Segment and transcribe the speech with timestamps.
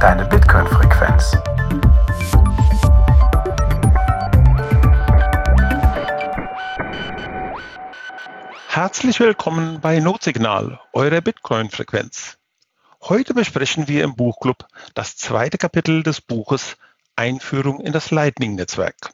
[0.00, 1.36] deine Bitcoin-Frequenz.
[8.68, 12.38] Herzlich willkommen bei Notsignal, eurer Bitcoin-Frequenz.
[13.02, 16.78] Heute besprechen wir im Buchclub das zweite Kapitel des Buches
[17.14, 19.12] Einführung in das Lightning-Netzwerk.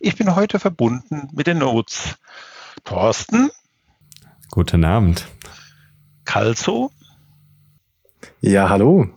[0.00, 2.16] Ich bin heute verbunden mit den Notes.
[2.82, 3.50] Thorsten.
[4.50, 5.28] Guten Abend.
[6.24, 6.90] Kalso.
[8.40, 9.08] Ja, hallo.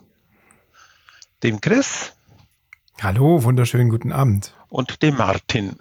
[1.44, 2.13] Dem Chris.
[3.02, 4.54] Hallo, wunderschönen guten Abend.
[4.70, 5.76] Und dem Martin.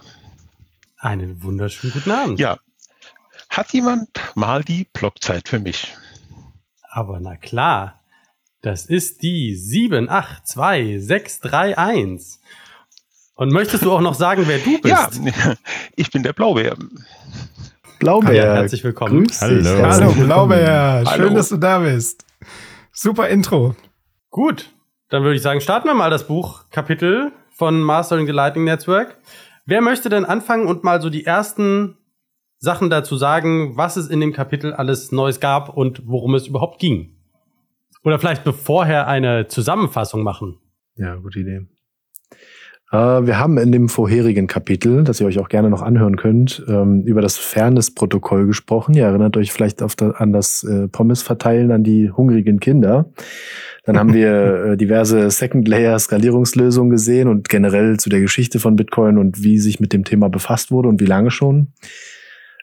[0.97, 2.41] Einen wunderschönen guten Abend.
[2.41, 2.59] Ja.
[3.51, 5.95] Hat jemand mal die Blockzeit für mich?
[6.83, 8.01] Aber na klar.
[8.63, 12.41] Das ist die 782631.
[13.35, 14.87] Und möchtest du auch noch sagen, wer du bist?
[14.87, 15.11] Ja,
[15.95, 16.75] ich bin der Blaubeer.
[17.99, 18.33] Blaubeer.
[18.33, 19.27] Ja, herzlich willkommen.
[19.27, 19.67] Grüß dich.
[19.67, 19.83] Hallo.
[19.83, 21.05] Hallo, Blaubeer.
[21.07, 21.35] Schön, Hallo.
[21.35, 22.25] dass du da bist.
[22.93, 23.77] Super Intro.
[24.31, 24.73] Gut,
[25.11, 29.19] dann würde ich sagen, starten wir mal das Buchkapitel von Mastering the Lightning Network.
[29.67, 31.99] Wer möchte denn anfangen und mal so die ersten
[32.59, 36.79] Sachen dazu sagen, was es in dem Kapitel alles Neues gab und worum es überhaupt
[36.79, 37.17] ging?
[38.03, 40.59] Oder vielleicht bevorher eine Zusammenfassung machen.
[40.97, 41.67] Ja, gute Idee.
[42.93, 46.65] Äh, wir haben in dem vorherigen Kapitel, das ihr euch auch gerne noch anhören könnt,
[46.69, 48.95] ähm, über das Fairness-Protokoll gesprochen.
[48.95, 53.11] Ihr erinnert euch vielleicht an das äh, Pommes-Verteilen an die hungrigen Kinder.
[53.85, 59.43] Dann haben wir äh, diverse Second-Layer-Skalierungslösungen gesehen und generell zu der Geschichte von Bitcoin und
[59.43, 61.73] wie sich mit dem Thema befasst wurde und wie lange schon.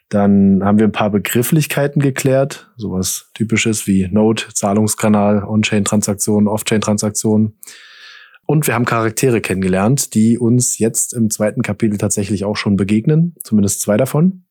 [0.09, 7.57] Dann haben wir ein paar Begrifflichkeiten geklärt, sowas typisches wie Node, Zahlungskanal, On-Chain-Transaktionen, Off-Chain-Transaktionen.
[8.47, 13.35] Und wir haben Charaktere kennengelernt, die uns jetzt im zweiten Kapitel tatsächlich auch schon begegnen,
[13.43, 14.45] zumindest zwei davon.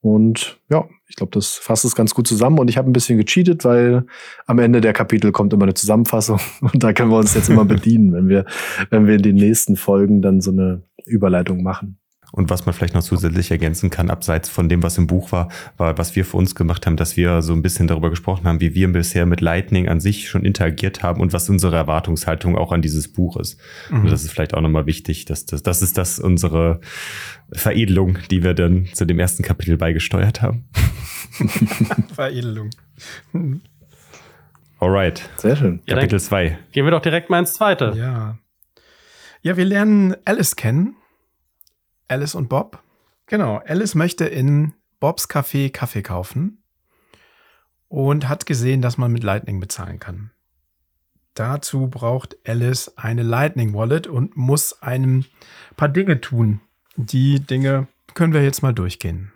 [0.00, 2.58] Und ja, ich glaube, das fasst es ganz gut zusammen.
[2.58, 4.06] Und ich habe ein bisschen gecheatet, weil
[4.46, 7.64] am Ende der Kapitel kommt immer eine Zusammenfassung und da können wir uns jetzt immer
[7.66, 8.46] bedienen, wenn wir,
[8.88, 11.98] wenn wir in den nächsten Folgen dann so eine Überleitung machen.
[12.30, 15.48] Und was man vielleicht noch zusätzlich ergänzen kann, abseits von dem, was im Buch war,
[15.76, 18.60] war, was wir für uns gemacht haben, dass wir so ein bisschen darüber gesprochen haben,
[18.60, 22.72] wie wir bisher mit Lightning an sich schon interagiert haben und was unsere Erwartungshaltung auch
[22.72, 23.58] an dieses Buch ist.
[23.90, 24.02] Mhm.
[24.02, 26.80] Und das ist vielleicht auch nochmal wichtig, dass das, das ist das unsere
[27.52, 30.68] Veredelung, die wir dann zu dem ersten Kapitel beigesteuert haben.
[32.14, 32.70] Veredelung.
[34.78, 35.28] Alright.
[35.36, 35.80] Sehr schön.
[35.86, 36.58] Ja, Kapitel 2.
[36.72, 37.94] gehen wir doch direkt mal ins zweite.
[37.96, 38.38] Ja.
[39.40, 40.96] Ja, wir lernen Alice kennen.
[42.08, 42.82] Alice und Bob.
[43.26, 43.60] Genau.
[43.66, 46.62] Alice möchte in Bobs Café Kaffee kaufen
[47.88, 50.30] und hat gesehen, dass man mit Lightning bezahlen kann.
[51.34, 55.24] Dazu braucht Alice eine Lightning Wallet und muss ein
[55.76, 56.60] paar Dinge tun.
[56.96, 59.30] Die Dinge können wir jetzt mal durchgehen.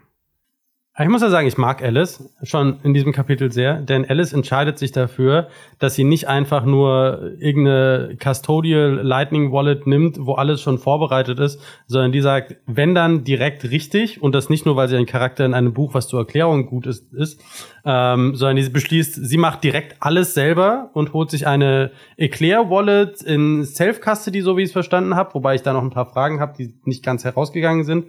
[1.01, 4.79] Ich muss ja sagen, ich mag Alice schon in diesem Kapitel sehr, denn Alice entscheidet
[4.79, 5.49] sich dafür,
[5.79, 11.63] dass sie nicht einfach nur irgendeine Custodial Lightning Wallet nimmt, wo alles schon vorbereitet ist,
[11.87, 15.47] sondern die sagt, wenn dann direkt richtig und das nicht nur, weil sie ein Charakter
[15.47, 17.41] in einem Buch, was zur Erklärung gut ist, ist
[17.85, 23.23] ähm, sondern die beschließt, sie macht direkt alles selber und holt sich eine Eclair Wallet
[23.23, 26.41] in Self-Custody, so wie ich es verstanden habe, wobei ich da noch ein paar Fragen
[26.41, 28.07] habe, die nicht ganz herausgegangen sind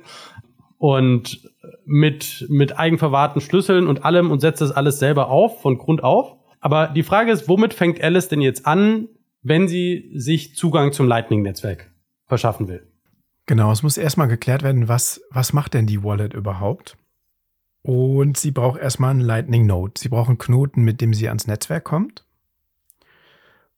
[0.84, 1.50] und
[1.86, 6.36] mit, mit eigenverwahrten Schlüsseln und allem und setzt das alles selber auf, von Grund auf.
[6.60, 9.08] Aber die Frage ist, womit fängt Alice denn jetzt an,
[9.42, 11.90] wenn sie sich Zugang zum Lightning-Netzwerk
[12.26, 12.86] verschaffen will?
[13.46, 16.98] Genau, es muss erstmal geklärt werden, was, was macht denn die Wallet überhaupt?
[17.82, 19.94] Und sie braucht erstmal einen Lightning Node.
[19.98, 22.26] Sie braucht einen Knoten, mit dem sie ans Netzwerk kommt.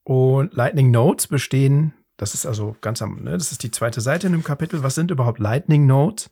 [0.03, 4.25] Und Lightning Nodes bestehen, das ist also ganz am, ne, das ist die zweite Seite
[4.25, 4.81] in dem Kapitel.
[4.81, 6.31] Was sind überhaupt Lightning Nodes?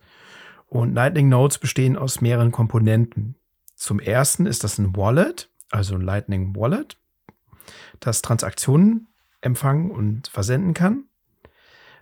[0.74, 3.36] Und Lightning Nodes bestehen aus mehreren Komponenten.
[3.76, 6.98] Zum ersten ist das ein Wallet, also ein Lightning Wallet,
[8.00, 9.06] das Transaktionen
[9.40, 11.04] empfangen und versenden kann.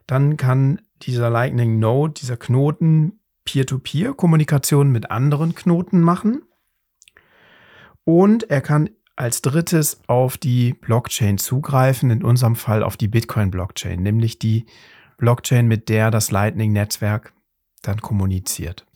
[0.06, 6.40] Dann kann dieser Lightning Node, dieser Knoten, Peer-to-Peer-Kommunikation mit anderen Knoten machen.
[8.04, 14.02] Und er kann als drittes auf die Blockchain zugreifen, in unserem Fall auf die Bitcoin-Blockchain,
[14.02, 14.64] nämlich die
[15.18, 17.34] Blockchain, mit der das Lightning-Netzwerk
[17.82, 18.86] dann kommuniziert.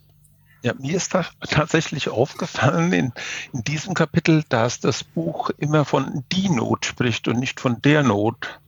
[0.62, 3.12] Ja, mir ist da tatsächlich aufgefallen in,
[3.52, 8.02] in diesem Kapitel, dass das Buch immer von die Not spricht und nicht von der
[8.02, 8.60] Not.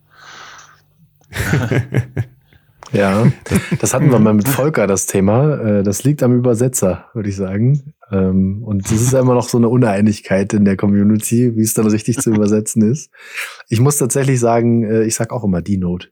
[2.92, 3.30] Ja,
[3.80, 5.56] das hatten wir mal mit Volker, das Thema.
[5.58, 7.92] Äh, Das liegt am Übersetzer, würde ich sagen.
[8.10, 11.86] Ähm, Und es ist immer noch so eine Uneinigkeit in der Community, wie es dann
[11.86, 13.10] richtig zu übersetzen ist.
[13.68, 16.08] Ich muss tatsächlich sagen, äh, ich sag auch immer die Note.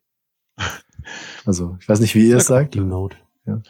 [1.46, 2.74] Also, ich weiß nicht, wie ihr es sagt.
[2.74, 3.16] Die Note.
[3.46, 3.62] Ja.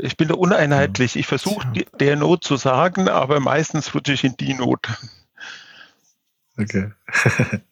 [0.00, 1.16] Ich bin da uneinheitlich.
[1.16, 4.86] Ich versuche die- der Not zu sagen, aber meistens rutsche ich in die Not.
[6.58, 6.90] Okay.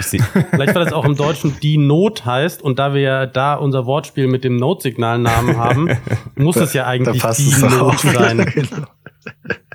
[0.00, 3.86] Vielleicht, weil es auch im Deutschen die Not heißt und da wir ja da unser
[3.86, 5.88] Wortspiel mit dem Notsignalnamen haben,
[6.36, 8.38] muss es ja eigentlich die Not sein.
[8.54, 8.86] Genau.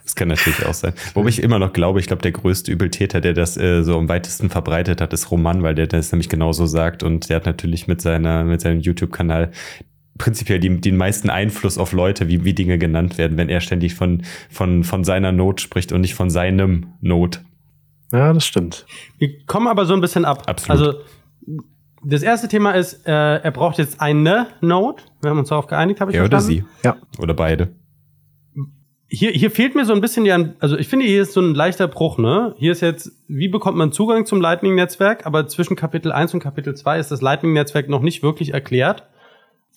[0.03, 0.93] Das kann natürlich auch sein.
[1.13, 4.09] Wo ich immer noch glaube, ich glaube, der größte Übeltäter, der das äh, so am
[4.09, 7.87] weitesten verbreitet hat, ist Roman, weil der das nämlich genauso sagt und der hat natürlich
[7.87, 9.51] mit seiner, mit seinem YouTube-Kanal
[10.17, 13.95] prinzipiell die, den meisten Einfluss auf Leute, wie, wie Dinge genannt werden, wenn er ständig
[13.95, 17.41] von, von, von seiner Not spricht und nicht von seinem Not.
[18.11, 18.85] Ja, das stimmt.
[19.17, 20.43] Wir kommen aber so ein bisschen ab.
[20.45, 20.79] Absolut.
[20.79, 20.99] Also,
[22.05, 25.01] das erste Thema ist, äh, er braucht jetzt eine Node.
[25.21, 26.63] Wir haben uns darauf geeinigt, habe ich ja, verstanden.
[26.63, 26.87] Oder sie.
[26.87, 26.97] Ja.
[27.17, 27.69] Oder beide.
[29.07, 31.53] Hier, hier fehlt mir so ein bisschen ja, also ich finde, hier ist so ein
[31.53, 32.55] leichter Bruch, ne?
[32.57, 35.25] Hier ist jetzt, wie bekommt man Zugang zum Lightning-Netzwerk?
[35.25, 39.07] Aber zwischen Kapitel 1 und Kapitel 2 ist das Lightning-Netzwerk noch nicht wirklich erklärt,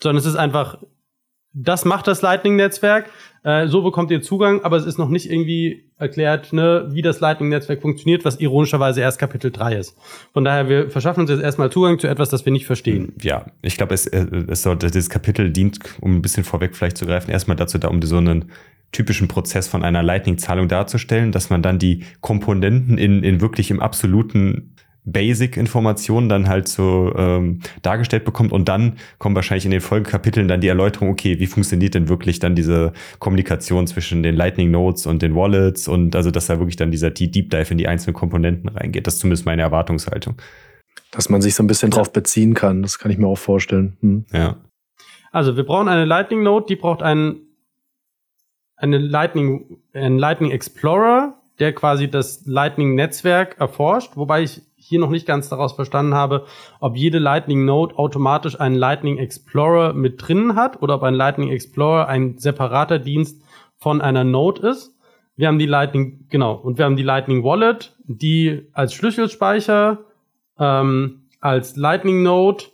[0.01, 0.79] sondern es ist einfach,
[1.53, 3.11] das macht das Lightning-Netzwerk,
[3.43, 7.21] äh, so bekommt ihr Zugang, aber es ist noch nicht irgendwie erklärt, ne, wie das
[7.21, 9.97] Lightning-Netzwerk funktioniert, was ironischerweise erst Kapitel 3 ist.
[10.35, 13.15] Von daher, wir verschaffen uns jetzt erstmal Zugang zu etwas, das wir nicht verstehen.
[13.23, 16.99] Ja, ich glaube, es, äh, es soll, das Kapitel dient, um ein bisschen vorweg vielleicht
[16.99, 18.51] zu greifen, erstmal dazu da, um so einen
[18.93, 23.81] typischen Prozess von einer Lightning-Zahlung darzustellen, dass man dann die Komponenten in, in wirklich im
[23.81, 24.75] absoluten
[25.07, 30.61] Basic-Informationen dann halt so ähm, dargestellt bekommt und dann kommen wahrscheinlich in den Folgekapiteln dann
[30.61, 35.23] die Erläuterung, okay, wie funktioniert denn wirklich dann diese Kommunikation zwischen den Lightning Nodes und
[35.23, 38.69] den Wallets und also, dass da wirklich dann dieser Deep Dive in die einzelnen Komponenten
[38.69, 39.07] reingeht.
[39.07, 40.35] Das ist zumindest meine Erwartungshaltung.
[41.13, 43.97] Dass man sich so ein bisschen drauf beziehen kann, das kann ich mir auch vorstellen.
[44.01, 44.27] Hm.
[44.33, 44.57] Ja.
[45.31, 47.43] Also wir brauchen eine Lightning Node, die braucht einen
[48.77, 55.11] eine Lightning, ein Lightning Explorer, der quasi das Lightning Netzwerk erforscht, wobei ich hier noch
[55.11, 56.47] nicht ganz daraus verstanden habe,
[56.81, 61.51] ob jede Lightning Node automatisch einen Lightning Explorer mit drinnen hat oder ob ein Lightning
[61.51, 63.43] Explorer ein separater Dienst
[63.77, 64.95] von einer Node ist.
[65.37, 69.99] Wir haben die Lightning, genau, und wir haben die Lightning Wallet, die als Schlüsselspeicher,
[70.59, 72.65] ähm, als Lightning Node,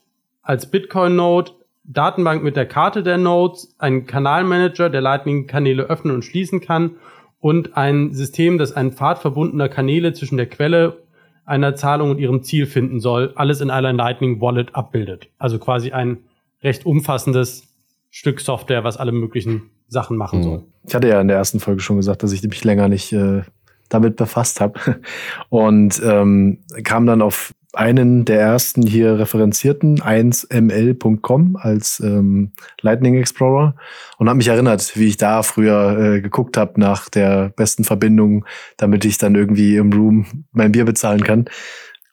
[0.43, 1.53] als Bitcoin Node
[1.85, 6.93] Datenbank mit der Karte der Nodes, ein Kanalmanager, der Lightning-Kanäle öffnen und schließen kann
[7.41, 11.02] und ein System, das einen Pfad verbundener Kanäle zwischen der Quelle
[11.45, 15.29] einer Zahlung und ihrem Ziel finden soll, alles in einer Lightning Wallet abbildet.
[15.39, 16.19] Also quasi ein
[16.63, 17.69] recht umfassendes
[18.11, 20.45] Stück Software, was alle möglichen Sachen machen mhm.
[20.45, 20.65] soll.
[20.87, 23.43] Ich hatte ja in der ersten Folge schon gesagt, dass ich mich länger nicht äh,
[23.89, 24.79] damit befasst habe
[25.49, 33.75] und ähm, kam dann auf einen der ersten hier referenzierten, 1ml.com als ähm, Lightning Explorer.
[34.19, 38.45] Und habe mich erinnert, wie ich da früher äh, geguckt habe nach der besten Verbindung,
[38.77, 41.47] damit ich dann irgendwie im Room mein Bier bezahlen kann.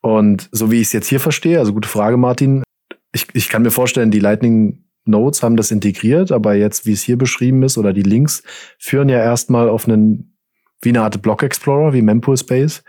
[0.01, 2.63] Und so wie ich es jetzt hier verstehe, also gute Frage, Martin,
[3.11, 7.01] ich, ich kann mir vorstellen, die Lightning Notes haben das integriert, aber jetzt, wie es
[7.01, 8.43] hier beschrieben ist, oder die Links
[8.77, 10.37] führen ja erstmal auf einen,
[10.81, 12.83] wie eine Art Block Explorer, wie Mempool Space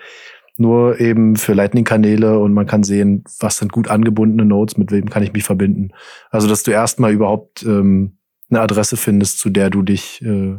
[0.61, 5.09] nur eben für Lightning-Kanäle und man kann sehen, was sind gut angebundene Nodes, mit wem
[5.09, 5.91] kann ich mich verbinden.
[6.31, 8.19] Also, dass du erstmal überhaupt ähm,
[8.51, 10.59] eine Adresse findest, zu der du dich äh,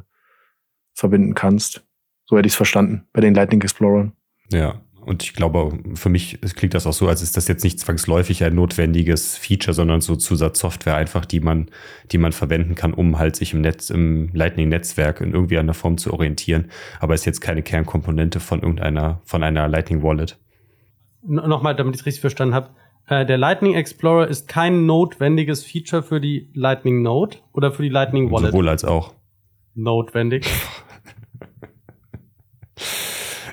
[0.93, 1.85] verbinden kannst.
[2.25, 4.13] So hätte ich es verstanden bei den Lightning Explorern.
[4.49, 7.79] Ja, und ich glaube, für mich klingt das auch so, als ist das jetzt nicht
[7.79, 11.69] zwangsläufig ein notwendiges Feature, sondern so Zusatzsoftware einfach, die man,
[12.11, 15.97] die man verwenden kann, um halt sich im Netz, im Lightning-Netzwerk in irgendwie einer Form
[15.97, 16.69] zu orientieren.
[16.99, 20.37] Aber ist jetzt keine Kernkomponente von irgendeiner, von einer Lightning Wallet.
[21.23, 22.69] Nochmal, damit ich es richtig verstanden habe.
[23.07, 27.89] Äh, der Lightning Explorer ist kein notwendiges Feature für die Lightning Node oder für die
[27.89, 28.51] Lightning Wallet?
[28.51, 29.13] Sowohl als auch.
[29.73, 30.47] Notwendig.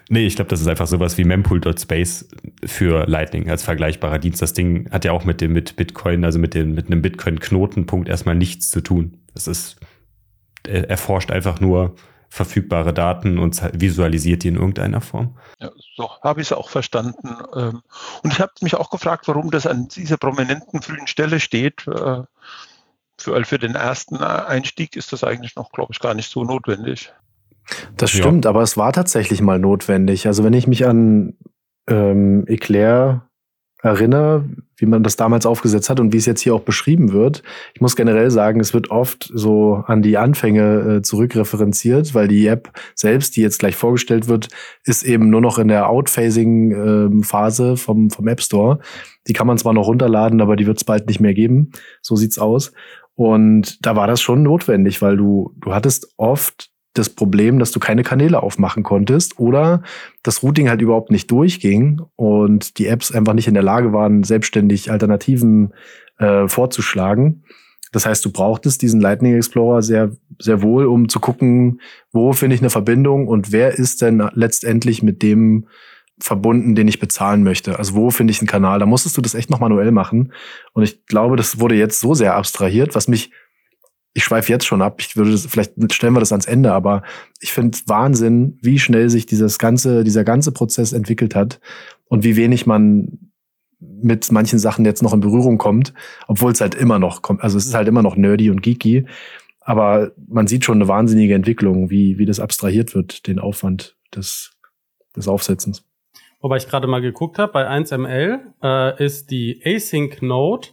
[0.09, 2.29] Nee, ich glaube, das ist einfach sowas wie mempool.space
[2.65, 4.41] für Lightning als vergleichbarer Dienst.
[4.41, 8.09] Das Ding hat ja auch mit dem mit Bitcoin, also mit dem mit einem Bitcoin-Knotenpunkt
[8.09, 9.19] erstmal nichts zu tun.
[9.35, 9.77] Das ist
[10.67, 11.95] er erforscht einfach nur
[12.31, 15.39] verfügbare Daten und visualisiert die in irgendeiner Form.
[15.61, 17.37] Ja, so habe ich es auch verstanden.
[17.55, 17.83] Ähm,
[18.23, 21.87] und ich habe mich auch gefragt, warum das an dieser prominenten frühen Stelle steht.
[21.87, 22.23] Äh,
[23.19, 27.13] für, für den ersten Einstieg ist das eigentlich noch, glaube ich, gar nicht so notwendig.
[27.97, 28.51] Das stimmt, ja.
[28.51, 30.27] aber es war tatsächlich mal notwendig.
[30.27, 31.35] Also wenn ich mich an
[31.89, 33.29] ähm, Eclair
[33.83, 34.45] erinnere,
[34.77, 37.43] wie man das damals aufgesetzt hat und wie es jetzt hier auch beschrieben wird.
[37.75, 42.47] Ich muss generell sagen, es wird oft so an die Anfänge äh, zurückreferenziert, weil die
[42.47, 44.49] App selbst, die jetzt gleich vorgestellt wird,
[44.85, 48.81] ist eben nur noch in der Outphasing-Phase ähm, vom, vom App Store.
[49.29, 51.71] Die kann man zwar noch runterladen, aber die wird es bald nicht mehr geben.
[52.03, 52.73] So sieht's aus.
[53.15, 57.81] Und da war das schon notwendig, weil du, du hattest oft das Problem, dass du
[57.81, 59.83] keine Kanäle aufmachen konntest oder
[60.23, 64.25] das Routing halt überhaupt nicht durchging und die Apps einfach nicht in der Lage waren,
[64.25, 65.75] selbstständig Alternativen
[66.19, 67.45] äh, vorzuschlagen.
[67.93, 71.81] Das heißt, du brauchtest diesen Lightning Explorer sehr, sehr wohl, um zu gucken,
[72.13, 75.67] wo finde ich eine Verbindung und wer ist denn letztendlich mit dem
[76.21, 77.79] verbunden, den ich bezahlen möchte.
[77.79, 78.79] Also wo finde ich einen Kanal?
[78.79, 80.33] Da musstest du das echt noch manuell machen.
[80.73, 83.31] Und ich glaube, das wurde jetzt so sehr abstrahiert, was mich,
[84.15, 87.03] ich schweife jetzt schon ab, ich würde das, vielleicht stellen wir das ans Ende, aber
[87.41, 91.61] ich finde Wahnsinn, wie schnell sich dieses ganze, dieser ganze Prozess entwickelt hat
[92.09, 93.31] und wie wenig man
[93.81, 95.95] mit manchen Sachen jetzt noch in Berührung kommt,
[96.27, 97.43] obwohl es halt immer noch kommt.
[97.43, 99.07] Also es ist halt immer noch nerdy und geeky.
[99.61, 104.53] Aber man sieht schon eine wahnsinnige Entwicklung, wie, wie das abstrahiert wird, den Aufwand des,
[105.15, 105.85] des Aufsetzens.
[106.41, 110.69] Wobei ich gerade mal geguckt habe, bei 1ML äh, ist die Async Node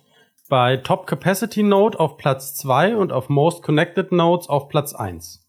[0.48, 5.42] bei Top Capacity Node auf Platz 2 und auf Most Connected Nodes auf Platz 1.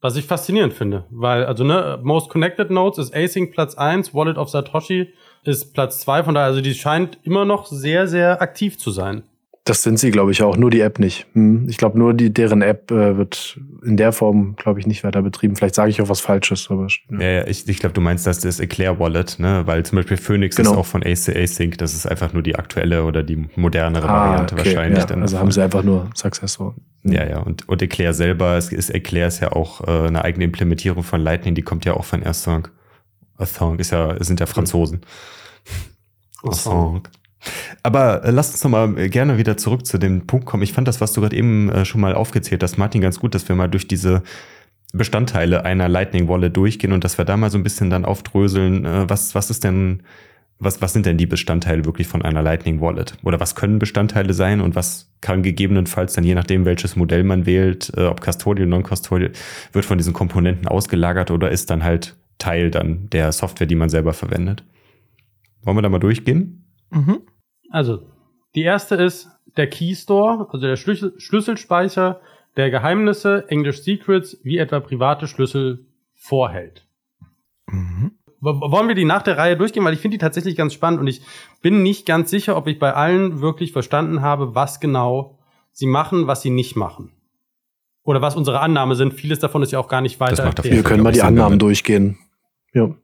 [0.00, 4.38] Was ich faszinierend finde, weil, also, ne, Most Connected Nodes ist Async Platz 1, Wallet
[4.38, 5.12] of Satoshi
[5.44, 9.24] ist Platz 2, von daher, also die scheint immer noch sehr, sehr aktiv zu sein.
[9.68, 10.56] Das sind sie, glaube ich, auch.
[10.56, 11.26] Nur die App nicht.
[11.34, 11.68] Hm.
[11.68, 15.20] Ich glaube, nur die, deren App äh, wird in der Form, glaube ich, nicht weiter
[15.20, 15.56] betrieben.
[15.56, 16.68] Vielleicht sage ich auch was Falsches.
[16.70, 17.20] Aber, ja.
[17.20, 19.66] ja, ja ich, ich glaube, du meinst das ist Eclair Wallet, ne?
[19.66, 20.72] Weil zum Beispiel Phoenix genau.
[20.72, 21.76] ist auch von Async.
[21.76, 25.00] Das ist einfach nur die aktuelle oder die modernere ah, Variante okay, wahrscheinlich.
[25.00, 25.06] Ja.
[25.06, 26.72] Dann also haben sie einfach nur Successful.
[27.02, 27.12] Hm.
[27.12, 27.40] Ja, ja.
[27.40, 31.20] Und, und Eclair selber, es ist Eclair ist ja auch äh, eine eigene Implementierung von
[31.20, 31.54] Lightning.
[31.54, 32.70] Die kommt ja auch von Async.
[33.36, 35.02] Async ist ja, sind ja Franzosen.
[36.42, 37.10] Async.
[37.82, 40.62] Aber äh, lass uns noch mal äh, gerne wieder zurück zu dem Punkt kommen.
[40.62, 43.34] Ich fand das, was du gerade eben äh, schon mal aufgezählt hast, Martin, ganz gut,
[43.34, 44.22] dass wir mal durch diese
[44.92, 48.84] Bestandteile einer Lightning Wallet durchgehen und dass wir da mal so ein bisschen dann aufdröseln,
[48.84, 50.02] äh, was, was ist denn,
[50.58, 53.14] was, was sind denn die Bestandteile wirklich von einer Lightning Wallet?
[53.22, 57.46] Oder was können Bestandteile sein und was kann gegebenenfalls dann je nachdem, welches Modell man
[57.46, 59.32] wählt, äh, ob Custodial, Non-Custodial,
[59.72, 63.90] wird von diesen Komponenten ausgelagert oder ist dann halt Teil dann der Software, die man
[63.90, 64.64] selber verwendet?
[65.62, 66.57] Wollen wir da mal durchgehen?
[66.90, 67.22] Mhm.
[67.70, 68.00] Also,
[68.54, 72.20] die erste ist der Key Store, also der Schlüssel Schlüsselspeicher
[72.56, 76.86] der Geheimnisse, English Secrets, wie etwa private Schlüssel vorhält.
[77.66, 78.12] Mhm.
[78.40, 81.06] Wollen wir die nach der Reihe durchgehen, weil ich finde die tatsächlich ganz spannend und
[81.06, 81.22] ich
[81.60, 85.38] bin nicht ganz sicher, ob ich bei allen wirklich verstanden habe, was genau
[85.72, 87.12] sie machen, was sie nicht machen.
[88.02, 89.12] Oder was unsere Annahmen sind.
[89.12, 90.52] Vieles davon ist ja auch gar nicht weiter.
[90.64, 92.18] Wir können mal die Annahmen durchgehen.
[92.72, 92.94] Ja.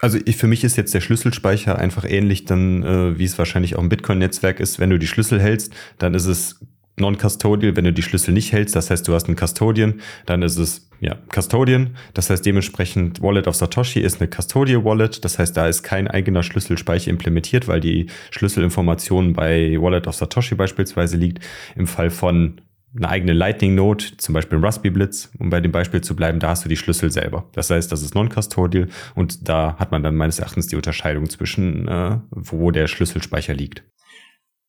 [0.00, 3.76] Also ich, für mich ist jetzt der Schlüsselspeicher einfach ähnlich dann, äh, wie es wahrscheinlich
[3.76, 4.78] auch im Bitcoin-Netzwerk ist.
[4.78, 6.60] Wenn du die Schlüssel hältst, dann ist es
[7.00, 7.76] non-custodial.
[7.76, 10.88] Wenn du die Schlüssel nicht hältst, das heißt, du hast einen Custodian, dann ist es
[11.00, 11.96] ja Custodian.
[12.14, 15.24] Das heißt dementsprechend Wallet of Satoshi ist eine Custodial Wallet.
[15.24, 20.54] Das heißt, da ist kein eigener Schlüsselspeicher implementiert, weil die Schlüsselinformation bei Wallet of Satoshi
[20.54, 21.44] beispielsweise liegt.
[21.76, 22.60] Im Fall von
[22.96, 26.40] eine eigene Lightning Node, zum Beispiel ein Raspberry Blitz, um bei dem Beispiel zu bleiben,
[26.40, 27.48] da hast du die Schlüssel selber.
[27.52, 31.86] Das heißt, das ist non-custodial und da hat man dann meines Erachtens die Unterscheidung zwischen,
[31.86, 33.84] äh, wo der Schlüsselspeicher liegt.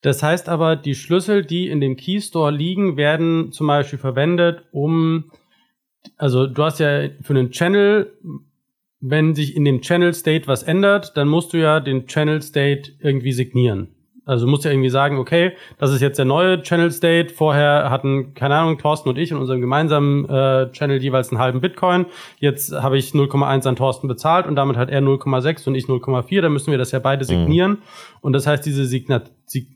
[0.01, 4.63] Das heißt aber, die Schlüssel, die in dem Key Store liegen, werden zum Beispiel verwendet,
[4.71, 5.31] um,
[6.17, 8.13] also du hast ja für einen Channel,
[9.01, 12.93] wenn sich in dem Channel State was ändert, dann musst du ja den Channel State
[12.99, 13.95] irgendwie signieren.
[14.29, 17.33] Also du musst ja irgendwie sagen, okay, das ist jetzt der neue Channel State.
[17.33, 21.61] Vorher hatten, keine Ahnung, Thorsten und ich in unserem gemeinsamen äh, Channel jeweils einen halben
[21.61, 22.05] Bitcoin.
[22.37, 26.41] Jetzt habe ich 0,1 an Thorsten bezahlt und damit hat er 0,6 und ich 0,4.
[26.41, 27.27] Da müssen wir das ja beide mhm.
[27.27, 27.71] signieren.
[27.71, 27.77] Mhm.
[28.21, 29.67] Und das heißt, diese Signat Sig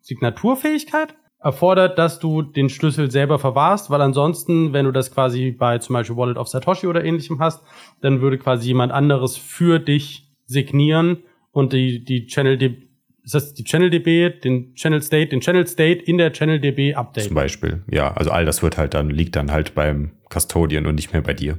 [0.00, 5.78] Signaturfähigkeit erfordert, dass du den Schlüssel selber verwahrst, weil ansonsten, wenn du das quasi bei
[5.78, 7.62] zum Beispiel Wallet of Satoshi oder ähnlichem hast,
[8.00, 11.18] dann würde quasi jemand anderes für dich signieren
[11.52, 12.89] und die, die Channel, die
[13.34, 17.24] ist das die ChannelDB, den Channel State, den Channel State in der ChannelDB Update.
[17.24, 18.12] Zum Beispiel, ja.
[18.12, 21.34] Also all das wird halt dann, liegt dann halt beim Custodian und nicht mehr bei
[21.34, 21.58] dir.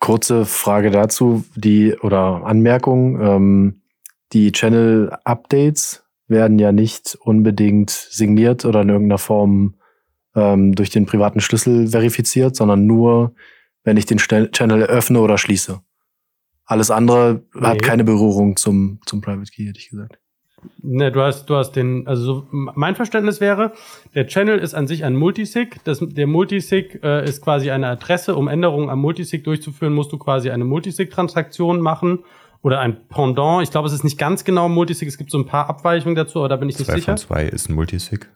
[0.00, 3.82] Kurze Frage dazu, die, oder Anmerkung, ähm,
[4.32, 9.76] die Channel Updates werden ja nicht unbedingt signiert oder in irgendeiner Form
[10.34, 13.34] ähm, durch den privaten Schlüssel verifiziert, sondern nur,
[13.84, 15.80] wenn ich den Channel öffne oder schließe.
[16.64, 17.66] Alles andere nee.
[17.66, 20.18] hat keine Berührung zum, zum Private Key, hätte ich gesagt.
[20.82, 23.72] Ne, du hast, du hast den, also so, mein Verständnis wäre,
[24.14, 25.80] der Channel ist an sich ein Multisig.
[25.84, 28.34] Das, der Multisig äh, ist quasi eine Adresse.
[28.34, 32.20] Um Änderungen am Multisig durchzuführen, musst du quasi eine Multisig-Transaktion machen
[32.62, 33.62] oder ein Pendant.
[33.62, 35.08] Ich glaube, es ist nicht ganz genau Multisig.
[35.08, 37.00] Es gibt so ein paar Abweichungen dazu, aber da bin ich nicht sicher.
[37.00, 38.28] Zwei von zwei ist ein Multisig.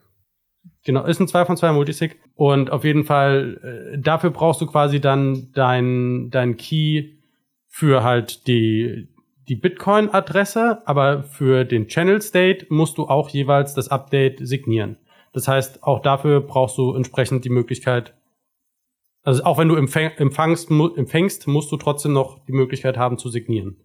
[0.84, 2.18] Genau, ist ein 2 von 2 Multisig.
[2.34, 7.18] Und auf jeden Fall, äh, dafür brauchst du quasi dann dein, dein Key
[7.68, 9.08] für halt die,
[9.52, 14.96] die Bitcoin-Adresse, aber für den Channel State musst du auch jeweils das Update signieren.
[15.34, 18.14] Das heißt, auch dafür brauchst du entsprechend die Möglichkeit,
[19.24, 23.76] also auch wenn du empfängst, empfängst, musst du trotzdem noch die Möglichkeit haben zu signieren.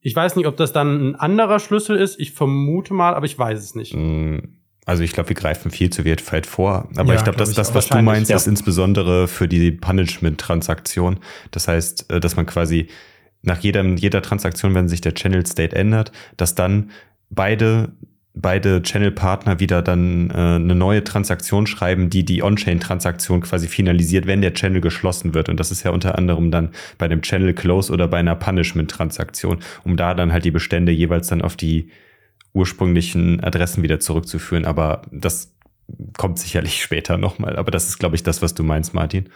[0.00, 2.20] Ich weiß nicht, ob das dann ein anderer Schlüssel ist.
[2.20, 3.96] Ich vermute mal, aber ich weiß es nicht.
[3.96, 6.88] Mm, also ich glaube, wir greifen viel zu weit vor.
[6.94, 8.36] Aber ja, ich glaube, dass das, was du meinst, ja.
[8.36, 11.18] ist insbesondere für die Punishment-Transaktion.
[11.50, 12.86] Das heißt, äh, dass man quasi
[13.42, 16.90] nach jedem, jeder Transaktion, wenn sich der Channel State ändert, dass dann
[17.30, 17.92] beide
[18.36, 24.42] beide Channel-Partner wieder dann äh, eine neue Transaktion schreiben, die die On-Chain-Transaktion quasi finalisiert, wenn
[24.42, 25.48] der Channel geschlossen wird.
[25.48, 29.60] Und das ist ja unter anderem dann bei dem Channel Close oder bei einer Punishment-Transaktion,
[29.84, 31.90] um da dann halt die Bestände jeweils dann auf die
[32.52, 34.66] ursprünglichen Adressen wieder zurückzuführen.
[34.66, 35.54] Aber das
[36.18, 37.56] kommt sicherlich später nochmal.
[37.56, 39.30] Aber das ist, glaube ich, das, was du meinst, Martin.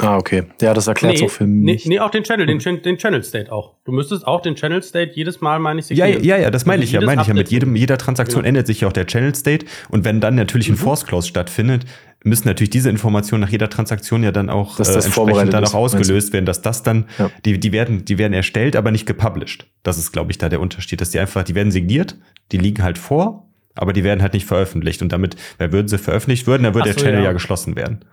[0.00, 0.44] Ah, okay.
[0.60, 1.84] Ja, das erklärt nee, so für mich.
[1.84, 3.74] Nee, nee, auch den Channel, den, den Channel State auch.
[3.84, 6.84] Du müsstest auch den Channel State jedes Mal, meine ich, Ja, ja, ja, das meine
[6.84, 7.34] ich ja, meine ich ja.
[7.34, 8.48] Mit jedem, jeder Transaktion genau.
[8.48, 9.66] ändert sich ja auch der Channel State.
[9.88, 10.78] Und wenn dann natürlich ein mhm.
[10.78, 11.84] Force Close stattfindet,
[12.22, 15.64] müssen natürlich diese Informationen nach jeder Transaktion ja dann auch dass das äh, entsprechend dann
[15.64, 17.30] auch ausgelöst werden, dass das dann, ja.
[17.44, 19.66] die, die werden, die werden erstellt, aber nicht gepublished.
[19.82, 22.16] Das ist, glaube ich, da der Unterschied, dass die einfach, die werden signiert,
[22.52, 25.02] die liegen halt vor, aber die werden halt nicht veröffentlicht.
[25.02, 27.26] Und damit, wer würden sie veröffentlicht würden, dann würde so, der Channel ja.
[27.26, 28.04] ja geschlossen werden.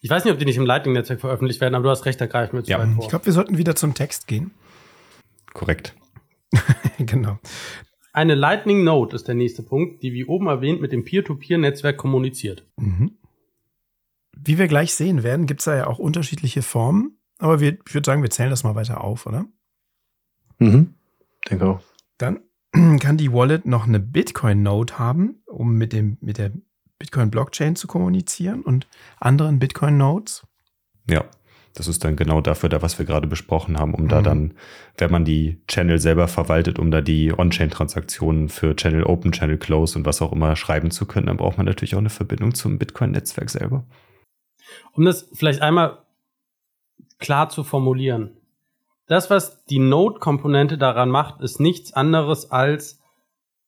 [0.00, 2.26] Ich weiß nicht, ob die nicht im Lightning-Netzwerk veröffentlicht werden, aber du hast recht, da
[2.26, 2.86] greifen wir zu ja.
[2.86, 3.04] vor.
[3.04, 4.52] Ich glaube, wir sollten wieder zum Text gehen.
[5.52, 5.94] Korrekt.
[6.98, 7.38] genau.
[8.12, 12.66] Eine Lightning Node ist der nächste Punkt, die wie oben erwähnt mit dem Peer-to-Peer-Netzwerk kommuniziert.
[12.76, 13.18] Mhm.
[14.36, 17.94] Wie wir gleich sehen werden, gibt es da ja auch unterschiedliche Formen, aber wir, ich
[17.94, 19.46] würde sagen, wir zählen das mal weiter auf, oder?
[20.58, 20.94] Mhm.
[21.50, 21.80] Denke auch.
[22.18, 22.40] Dann
[23.00, 26.52] kann die Wallet noch eine Bitcoin-Node haben, um mit, dem, mit der
[26.98, 28.86] Bitcoin-Blockchain zu kommunizieren und
[29.18, 30.46] anderen Bitcoin-Nodes?
[31.08, 31.24] Ja,
[31.74, 34.08] das ist dann genau dafür da, was wir gerade besprochen haben, um mhm.
[34.08, 34.54] da dann,
[34.96, 39.96] wenn man die Channel selber verwaltet, um da die On-Chain-Transaktionen für Channel Open, Channel Close
[39.96, 42.78] und was auch immer schreiben zu können, dann braucht man natürlich auch eine Verbindung zum
[42.78, 43.84] Bitcoin-Netzwerk selber.
[44.92, 45.98] Um das vielleicht einmal
[47.18, 48.36] klar zu formulieren.
[49.06, 53.00] Das, was die Node-Komponente daran macht, ist nichts anderes als,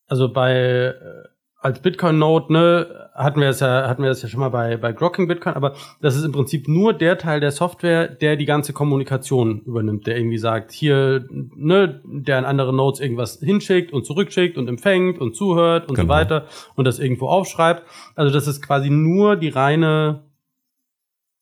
[0.06, 1.28] also bei äh,
[1.62, 4.92] als Bitcoin-Node, ne, hatten wir es ja, hatten wir es ja schon mal bei, bei
[4.92, 8.72] Grokking Bitcoin, aber das ist im Prinzip nur der Teil der Software, der die ganze
[8.72, 14.56] Kommunikation übernimmt, der irgendwie sagt, hier, ne, der an andere Nodes irgendwas hinschickt und zurückschickt
[14.56, 16.06] und empfängt und zuhört und genau.
[16.06, 17.84] so weiter und das irgendwo aufschreibt.
[18.14, 20.24] Also das ist quasi nur die reine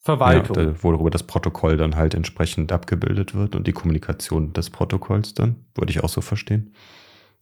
[0.01, 0.57] Verwaltung.
[0.57, 5.67] Ja, worüber das Protokoll dann halt entsprechend abgebildet wird und die Kommunikation des Protokolls dann,
[5.77, 6.75] würde ich auch so verstehen.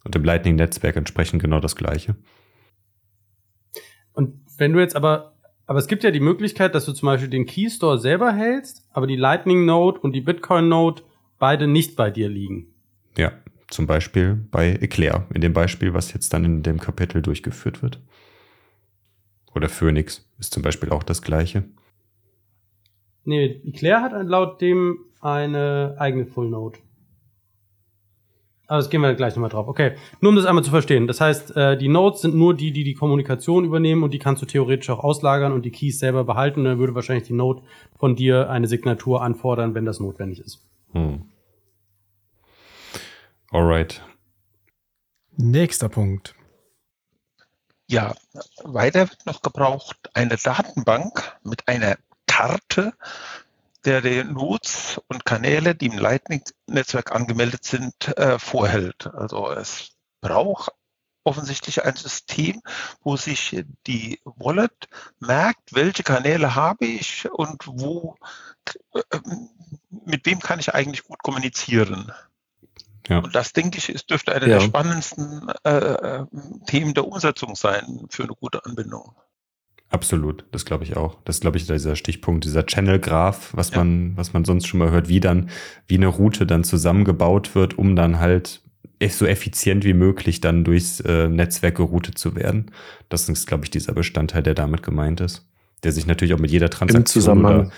[0.04, 2.16] Und im Lightning-Netzwerk entsprechend genau das Gleiche.
[4.56, 5.34] Wenn du jetzt aber,
[5.66, 9.06] aber es gibt ja die Möglichkeit, dass du zum Beispiel den Keystore selber hältst, aber
[9.06, 11.02] die Lightning Node und die Bitcoin Node
[11.38, 12.68] beide nicht bei dir liegen.
[13.16, 13.32] Ja,
[13.68, 18.00] zum Beispiel bei Eclair, in dem Beispiel, was jetzt dann in dem Kapitel durchgeführt wird.
[19.54, 21.64] Oder Phoenix ist zum Beispiel auch das gleiche.
[23.24, 26.78] Nee, Eclair hat laut dem eine eigene Full Node.
[28.68, 29.68] Aber das gehen wir gleich nochmal drauf.
[29.68, 31.06] Okay, nur um das einmal zu verstehen.
[31.06, 34.42] Das heißt, äh, die Nodes sind nur die, die die Kommunikation übernehmen und die kannst
[34.42, 36.60] du theoretisch auch auslagern und die Keys selber behalten.
[36.60, 37.62] Und dann würde wahrscheinlich die Node
[37.96, 40.64] von dir eine Signatur anfordern, wenn das notwendig ist.
[40.92, 41.26] Hm.
[43.50, 44.02] Alright.
[45.36, 46.34] Nächster Punkt.
[47.88, 48.14] Ja,
[48.64, 52.92] weiter wird noch gebraucht eine Datenbank mit einer Karte
[53.86, 59.06] der die Nodes und Kanäle, die im Lightning-Netzwerk angemeldet sind, äh, vorhält.
[59.06, 60.72] Also es braucht
[61.24, 62.62] offensichtlich ein System,
[63.02, 68.16] wo sich die Wallet merkt, welche Kanäle habe ich und wo,
[68.94, 69.18] äh,
[70.04, 72.12] mit wem kann ich eigentlich gut kommunizieren.
[73.08, 73.18] Ja.
[73.18, 74.58] Und das, denke ich, ist, dürfte eine ja.
[74.58, 76.26] der spannendsten äh, äh
[76.66, 79.14] Themen der Umsetzung sein für eine gute Anbindung.
[79.88, 81.18] Absolut, das glaube ich auch.
[81.24, 83.78] Das glaube ich, dieser Stichpunkt, dieser Channel-Graph, was ja.
[83.78, 85.48] man, was man sonst schon mal hört, wie dann,
[85.86, 88.62] wie eine Route dann zusammengebaut wird, um dann halt
[89.08, 92.72] so effizient wie möglich dann durchs äh, Netzwerk geroutet zu werden.
[93.08, 95.46] Das ist, glaube ich, dieser Bestandteil, der damit gemeint ist.
[95.84, 97.70] Der sich natürlich auch mit jeder Transaktion oder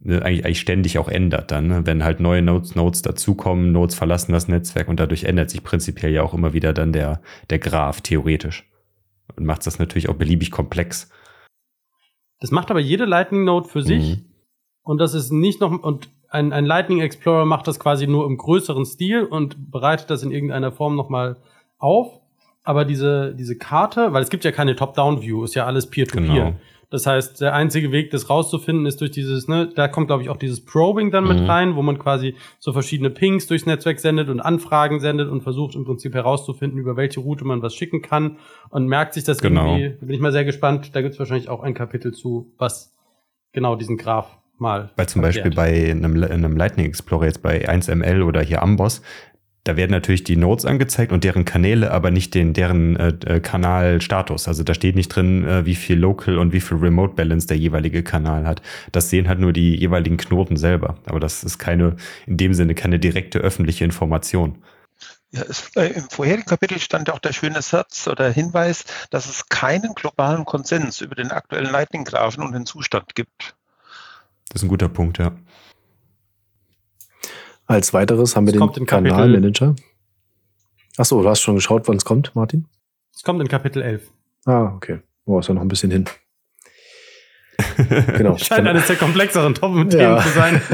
[0.00, 1.68] ne, eigentlich, eigentlich ständig auch ändert dann.
[1.68, 1.86] Ne?
[1.86, 6.12] Wenn halt neue Nodes, Nodes dazukommen, Nodes verlassen das Netzwerk und dadurch ändert sich prinzipiell
[6.12, 8.64] ja auch immer wieder dann der, der Graph, theoretisch
[9.36, 11.10] und macht das natürlich auch beliebig komplex.
[12.40, 14.16] Das macht aber jede Lightning Node für sich.
[14.16, 14.24] Mhm.
[14.82, 18.36] Und das ist nicht noch, und ein, ein Lightning Explorer macht das quasi nur im
[18.36, 21.36] größeren Stil und bereitet das in irgendeiner Form nochmal
[21.78, 22.20] auf.
[22.64, 26.26] Aber diese, diese Karte, weil es gibt ja keine Top-Down-View, ist ja alles Peer-to-Peer.
[26.26, 26.34] -Peer.
[26.34, 26.56] Genau.
[26.92, 30.28] Das heißt, der einzige Weg, das rauszufinden, ist durch dieses, ne, da kommt, glaube ich,
[30.28, 31.30] auch dieses Probing dann mhm.
[31.30, 35.42] mit rein, wo man quasi so verschiedene Pings durchs Netzwerk sendet und Anfragen sendet und
[35.42, 38.36] versucht im Prinzip herauszufinden, über welche Route man was schicken kann
[38.68, 39.76] und merkt sich das genau.
[39.76, 39.96] irgendwie.
[40.00, 40.94] Da bin ich mal sehr gespannt.
[40.94, 42.94] Da gibt es wahrscheinlich auch ein Kapitel zu, was
[43.52, 44.90] genau diesen Graph mal.
[44.96, 45.54] Weil zum erklärt.
[45.54, 49.00] Beispiel bei einem, einem Lightning Explorer jetzt bei 1ML oder hier Amboss,
[49.64, 53.40] da werden natürlich die Nodes angezeigt und deren Kanäle, aber nicht den, deren äh, äh,
[53.40, 54.48] Kanalstatus.
[54.48, 57.58] Also da steht nicht drin, äh, wie viel Local und wie viel Remote Balance der
[57.58, 58.60] jeweilige Kanal hat.
[58.90, 60.96] Das sehen halt nur die jeweiligen Knoten selber.
[61.06, 61.96] Aber das ist keine,
[62.26, 64.58] in dem Sinne keine direkte öffentliche Information.
[65.30, 69.48] Ja, es, äh, Im vorherigen Kapitel stand auch der schöne Satz oder Hinweis, dass es
[69.48, 73.54] keinen globalen Konsens über den aktuellen Lightning-Graphen und den Zustand gibt.
[74.48, 75.32] Das ist ein guter Punkt, ja.
[77.72, 79.74] Als weiteres haben wir Es den kommt in Kapitel- Kanalmanager.
[80.98, 82.66] Achso, du hast schon geschaut, wann es kommt, Martin?
[83.14, 84.10] Es kommt in Kapitel 11.
[84.44, 85.00] Ah, okay.
[85.24, 86.04] Oh, ist ja noch ein bisschen hin.
[88.18, 88.36] Genau.
[88.36, 90.20] Scheint eines der komplexeren Top-Themen Ja.
[90.22, 90.60] zu sein.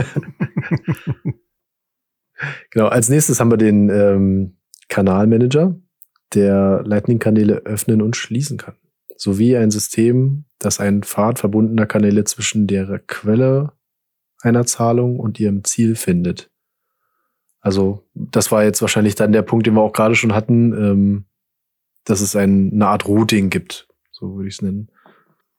[2.71, 4.57] Genau, als nächstes haben wir den ähm,
[4.89, 5.75] Kanalmanager,
[6.35, 8.77] der Lightning-Kanäle öffnen und schließen kann.
[9.17, 13.73] Sowie ein System, das einen Pfad verbundener Kanäle zwischen der Quelle
[14.41, 16.49] einer Zahlung und ihrem Ziel findet.
[17.61, 21.25] Also, das war jetzt wahrscheinlich dann der Punkt, den wir auch gerade schon hatten, ähm,
[22.05, 23.89] dass es ein, eine Art Routing gibt.
[24.13, 24.89] So würde ich es nennen.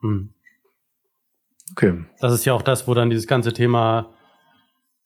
[0.01, 0.33] Hm.
[1.71, 1.93] Okay.
[2.19, 4.13] Das ist ja auch das, wo dann dieses ganze Thema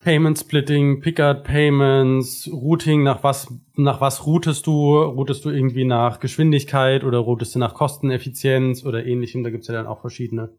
[0.03, 4.97] Payment Splitting, Pickard Payments, Routing, nach was, nach was routest du?
[4.97, 9.43] Routest du irgendwie nach Geschwindigkeit oder routest du nach Kosteneffizienz oder ähnlichem?
[9.43, 10.49] Da gibt's ja dann auch verschiedene.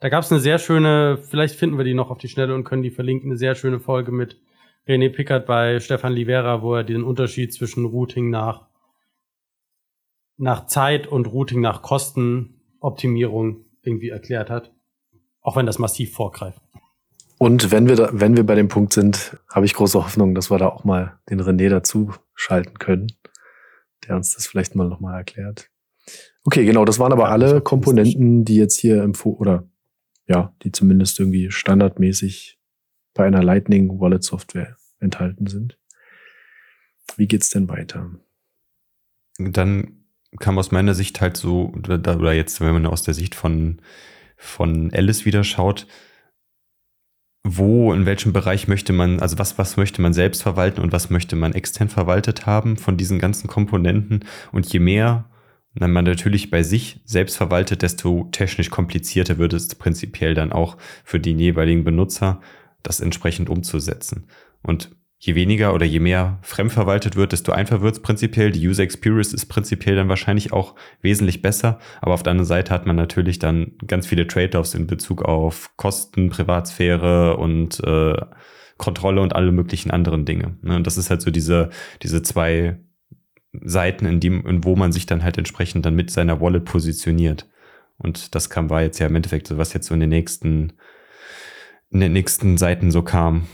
[0.00, 2.82] Da gab's eine sehr schöne, vielleicht finden wir die noch auf die Schnelle und können
[2.82, 4.38] die verlinken, eine sehr schöne Folge mit
[4.86, 8.68] René Pickard bei Stefan Livera, wo er den Unterschied zwischen Routing nach,
[10.36, 14.72] nach Zeit und Routing nach Kostenoptimierung irgendwie erklärt hat.
[15.42, 16.60] Auch wenn das massiv vorgreift.
[17.38, 20.50] Und wenn wir da, wenn wir bei dem Punkt sind, habe ich große Hoffnung, dass
[20.50, 23.06] wir da auch mal den René dazu schalten können,
[24.06, 25.70] der uns das vielleicht mal nochmal erklärt.
[26.44, 29.66] Okay, genau, das waren aber alle Komponenten, die jetzt hier im Fo oder
[30.26, 32.59] ja, die zumindest irgendwie standardmäßig
[33.14, 35.78] bei einer Lightning Wallet Software enthalten sind.
[37.16, 38.10] Wie geht's denn weiter?
[39.48, 40.04] dann
[40.38, 43.80] kam aus meiner Sicht halt so, oder jetzt, wenn man aus der Sicht von,
[44.36, 45.86] von Alice wieder schaut,
[47.42, 51.10] wo, in welchem Bereich möchte man, also was, was möchte man selbst verwalten und was
[51.10, 54.24] möchte man extern verwaltet haben von diesen ganzen Komponenten.
[54.52, 55.30] Und je mehr
[55.72, 61.18] man natürlich bei sich selbst verwaltet, desto technisch komplizierter wird es prinzipiell dann auch für
[61.18, 62.40] den jeweiligen Benutzer,
[62.82, 64.26] das entsprechend umzusetzen.
[64.62, 68.50] Und je weniger oder je mehr fremdverwaltet wird, desto einfacher wird es prinzipiell.
[68.50, 71.78] Die User Experience ist prinzipiell dann wahrscheinlich auch wesentlich besser.
[72.00, 75.76] Aber auf der anderen Seite hat man natürlich dann ganz viele Trade-offs in Bezug auf
[75.76, 78.16] Kosten, Privatsphäre und äh,
[78.78, 80.56] Kontrolle und alle möglichen anderen Dinge.
[80.62, 80.76] Ne?
[80.76, 81.68] Und das ist halt so diese,
[82.02, 82.78] diese zwei
[83.52, 87.46] Seiten, in dem, in wo man sich dann halt entsprechend dann mit seiner Wallet positioniert.
[87.98, 90.72] Und das kam, war jetzt ja im Endeffekt so, was jetzt so in den nächsten,
[91.90, 93.46] in den nächsten Seiten so kam,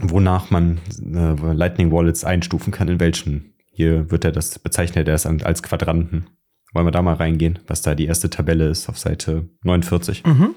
[0.00, 3.54] wonach man äh, Lightning Wallets einstufen kann, in welchen.
[3.70, 6.26] Hier wird er das, bezeichnet er das als Quadranten.
[6.72, 10.24] Wollen wir da mal reingehen, was da die erste Tabelle ist auf Seite 49.
[10.24, 10.54] Mhm.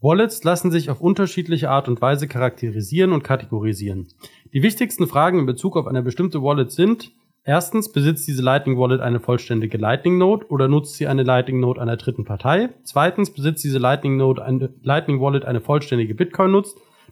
[0.00, 4.08] Wallets lassen sich auf unterschiedliche Art und Weise charakterisieren und kategorisieren.
[4.52, 7.12] Die wichtigsten Fragen in Bezug auf eine bestimmte Wallet sind,
[7.44, 11.80] erstens, besitzt diese Lightning Wallet eine vollständige Lightning Node oder nutzt sie eine Lightning Node
[11.80, 12.70] einer dritten Partei?
[12.82, 16.62] Zweitens, besitzt diese Lightning Node eine Lightning Wallet eine vollständige Bitcoin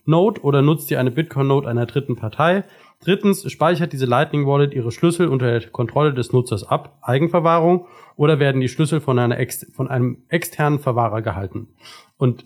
[0.04, 2.64] Node oder nutzt sie eine Bitcoin Node einer dritten Partei?
[3.04, 8.38] Drittens, speichert diese Lightning Wallet ihre Schlüssel unter der Kontrolle des Nutzers ab, Eigenverwahrung, oder
[8.38, 11.68] werden die Schlüssel von, einer ex von einem externen Verwahrer gehalten?
[12.16, 12.44] Und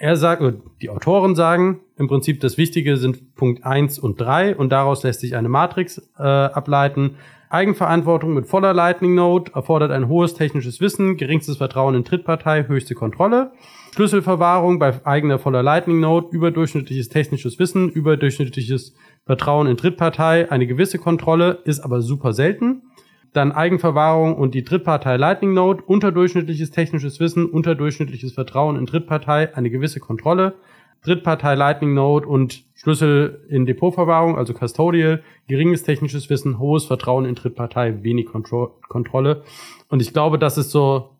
[0.00, 0.42] er sagt,
[0.80, 5.20] die Autoren sagen, im Prinzip das Wichtige sind Punkt 1 und 3 und daraus lässt
[5.20, 7.16] sich eine Matrix äh, ableiten.
[7.50, 12.94] Eigenverantwortung mit voller Lightning Node erfordert ein hohes technisches Wissen, geringstes Vertrauen in Drittpartei, höchste
[12.94, 13.52] Kontrolle.
[13.94, 18.94] Schlüsselverwahrung bei eigener voller Lightning Node, überdurchschnittliches technisches Wissen, überdurchschnittliches
[19.26, 22.84] Vertrauen in Drittpartei, eine gewisse Kontrolle, ist aber super selten.
[23.32, 29.70] Dann Eigenverwahrung und die Drittpartei Lightning Node, unterdurchschnittliches technisches Wissen, unterdurchschnittliches Vertrauen in Drittpartei, eine
[29.70, 30.54] gewisse Kontrolle.
[31.02, 37.34] Drittpartei Lightning Node und Schlüssel in Depotverwahrung, also Custodial, geringes technisches Wissen, hohes Vertrauen in
[37.34, 39.44] Drittpartei, wenig Kontro Kontrolle.
[39.88, 41.10] Und ich glaube, das ist so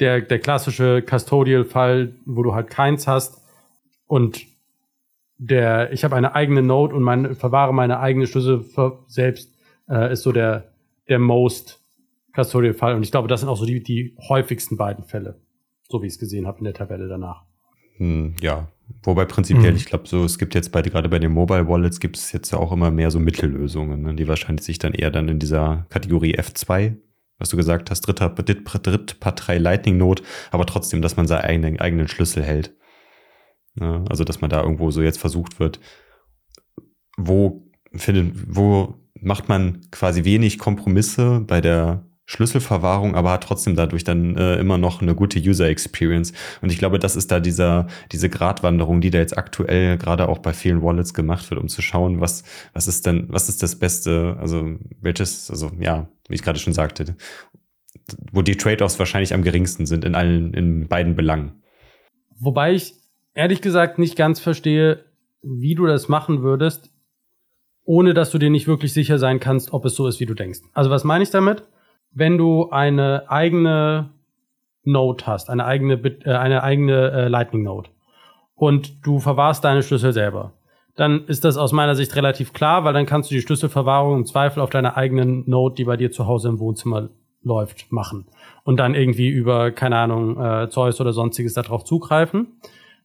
[0.00, 3.42] der, der klassische Custodial-Fall, wo du halt keins hast
[4.06, 4.44] und
[5.38, 8.64] der, ich habe eine eigene Node und mein, verwahre meine eigene Schlüssel
[9.06, 9.52] selbst,
[9.88, 10.73] äh, ist so der,
[11.08, 11.82] der most
[12.34, 12.94] Custodial-Fall.
[12.94, 15.40] Und ich glaube, das sind auch so die, die häufigsten beiden Fälle,
[15.88, 17.44] so wie ich es gesehen habe in der Tabelle danach.
[17.96, 18.68] Hm, ja,
[19.04, 19.76] wobei prinzipiell, Mhm.
[19.76, 22.50] ich glaube, so, es gibt jetzt bei, gerade bei den Mobile Wallets gibt es jetzt
[22.50, 25.86] ja auch immer mehr so Mittellösungen, ne, die wahrscheinlich sich dann eher dann in dieser
[25.90, 26.96] Kategorie F2,
[27.38, 31.78] was du gesagt hast, dritter, Dritt, Drittpartei Lightning Node, aber trotzdem, dass man seinen eigenen,
[31.80, 32.74] eigenen Schlüssel hält.
[33.76, 35.78] Ne, also, dass man da irgendwo so jetzt versucht wird,
[37.16, 44.02] wo findet, wo macht man quasi wenig Kompromisse bei der Schlüsselverwahrung, aber hat trotzdem dadurch
[44.02, 46.32] dann äh, immer noch eine gute User Experience.
[46.62, 50.38] Und ich glaube, das ist da dieser, diese Gratwanderung, die da jetzt aktuell gerade auch
[50.38, 53.76] bei vielen Wallets gemacht wird, um zu schauen, was, was ist denn, was ist das
[53.76, 57.14] Beste, also welches, also ja, wie ich gerade schon sagte,
[58.32, 61.62] wo die Trade-offs wahrscheinlich am geringsten sind in allen, in beiden Belangen.
[62.38, 62.94] Wobei ich
[63.34, 65.04] ehrlich gesagt nicht ganz verstehe,
[65.42, 66.90] wie du das machen würdest,
[67.84, 70.34] ohne dass du dir nicht wirklich sicher sein kannst, ob es so ist, wie du
[70.34, 70.60] denkst.
[70.72, 71.64] Also was meine ich damit?
[72.14, 74.10] wenn du eine eigene
[74.84, 77.90] Node hast, eine eigene, äh, eine eigene äh, Lightning Node
[78.54, 80.52] und du verwahrst deine Schlüssel selber,
[80.96, 84.26] dann ist das aus meiner Sicht relativ klar, weil dann kannst du die Schlüsselverwahrung im
[84.26, 87.08] Zweifel auf deiner eigenen Node, die bei dir zu Hause im Wohnzimmer
[87.42, 88.26] läuft, machen
[88.62, 92.60] und dann irgendwie über, keine Ahnung, äh, Zeus oder sonstiges darauf zugreifen.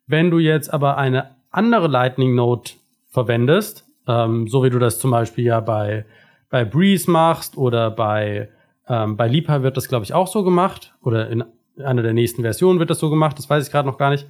[0.06, 2.72] Wenn du jetzt aber eine andere Lightning Node
[3.10, 6.06] verwendest, ähm, so wie du das zum Beispiel ja bei,
[6.50, 8.50] bei Breeze machst oder bei
[8.90, 10.94] ähm, bei Lipa wird das, glaube ich, auch so gemacht.
[11.02, 11.44] Oder in
[11.82, 14.26] einer der nächsten Versionen wird das so gemacht, das weiß ich gerade noch gar nicht.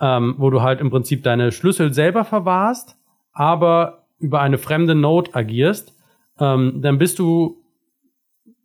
[0.00, 2.96] Ähm, wo du halt im Prinzip deine Schlüssel selber verwahrst,
[3.32, 5.94] aber über eine fremde Node agierst,
[6.38, 7.58] ähm, dann bist du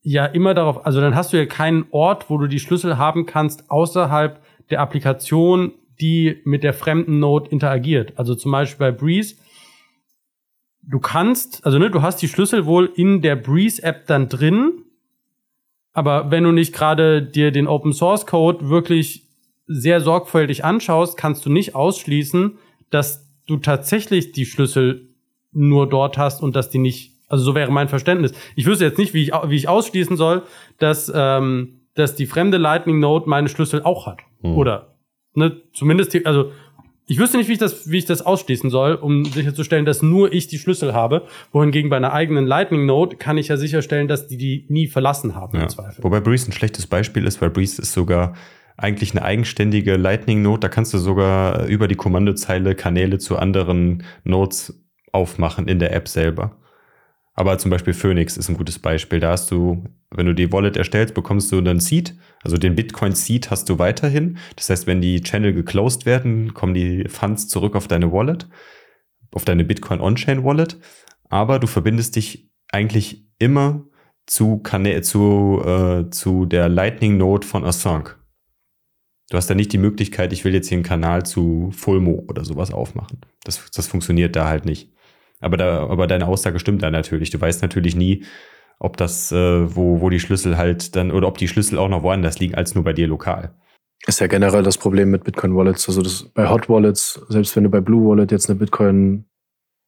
[0.01, 3.25] ja immer darauf, also dann hast du ja keinen Ort, wo du die Schlüssel haben
[3.25, 8.13] kannst, außerhalb der Applikation, die mit der fremden Node interagiert.
[8.15, 9.35] Also zum Beispiel bei Breeze,
[10.87, 14.83] du kannst, also ne, du hast die Schlüssel wohl in der Breeze App dann drin,
[15.93, 19.27] aber wenn du nicht gerade dir den Open Source Code wirklich
[19.67, 22.57] sehr sorgfältig anschaust, kannst du nicht ausschließen,
[22.89, 25.09] dass du tatsächlich die Schlüssel
[25.51, 28.31] nur dort hast und dass die nicht, also so wäre mein Verständnis.
[28.55, 30.43] Ich wüsste jetzt nicht, wie ich, wie ich ausschließen soll,
[30.77, 34.19] dass, ähm, dass die fremde Lightning Node meine Schlüssel auch hat.
[34.41, 34.55] Hm.
[34.55, 34.95] Oder,
[35.33, 36.51] ne, zumindest, also
[37.09, 40.33] ich wüsste nicht, wie ich das, wie ich das ausschließen soll, um sicherzustellen, dass nur
[40.33, 41.25] ich die Schlüssel habe.
[41.53, 45.33] Wohingegen bei einer eigenen Lightning Node kann ich ja sicherstellen, dass die die nie verlassen
[45.33, 45.63] haben ja.
[45.63, 46.03] im Zweifel.
[46.03, 48.33] Wobei Breeze ein schlechtes Beispiel ist, weil Breeze ist sogar
[48.75, 50.59] eigentlich eine eigenständige Lightning Node.
[50.59, 56.09] Da kannst du sogar über die Kommandozeile Kanäle zu anderen Nodes aufmachen in der App
[56.09, 56.57] selber.
[57.37, 59.19] Aber zum Beispiel Phoenix ist ein gutes Beispiel.
[59.19, 62.15] Da hast du, wenn du die Wallet erstellst, bekommst du einen Seed.
[62.41, 64.39] Also den Bitcoin Seed hast du weiterhin.
[64.55, 68.49] Das heißt, wenn die Channel geclosed werden, kommen die Funds zurück auf deine Wallet,
[69.31, 70.79] auf deine Bitcoin On-Chain Wallet.
[71.29, 73.85] Aber du verbindest dich eigentlich immer
[74.25, 78.15] zu, Kanä zu, äh, zu der Lightning Node von Assange.
[79.29, 82.43] Du hast da nicht die Möglichkeit, ich will jetzt hier einen Kanal zu Fulmo oder
[82.43, 83.21] sowas aufmachen.
[83.43, 84.91] Das, das funktioniert da halt nicht.
[85.39, 87.29] Aber, da, aber deine Aussage stimmt da natürlich.
[87.29, 88.25] Du weißt natürlich nie,
[88.79, 92.03] ob das, äh, wo, wo die Schlüssel halt dann, oder ob die Schlüssel auch noch
[92.03, 93.53] woanders liegen als nur bei dir lokal.
[94.05, 95.87] Ist ja generell das Problem mit Bitcoin Wallets.
[95.87, 99.25] Also das, bei Hot Wallets, selbst wenn du bei Blue Wallet jetzt eine Bitcoin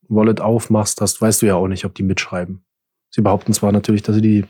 [0.07, 2.63] Wallet aufmachst, das weißt du ja auch nicht, ob die mitschreiben.
[3.11, 4.45] Sie behaupten zwar natürlich, dass sie die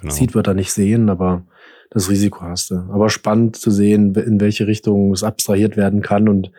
[0.00, 0.12] genau.
[0.12, 1.46] Seed-Wörter nicht sehen, aber
[1.90, 2.76] das Risiko hast du.
[2.90, 6.50] Aber spannend zu sehen, in welche Richtung es abstrahiert werden kann und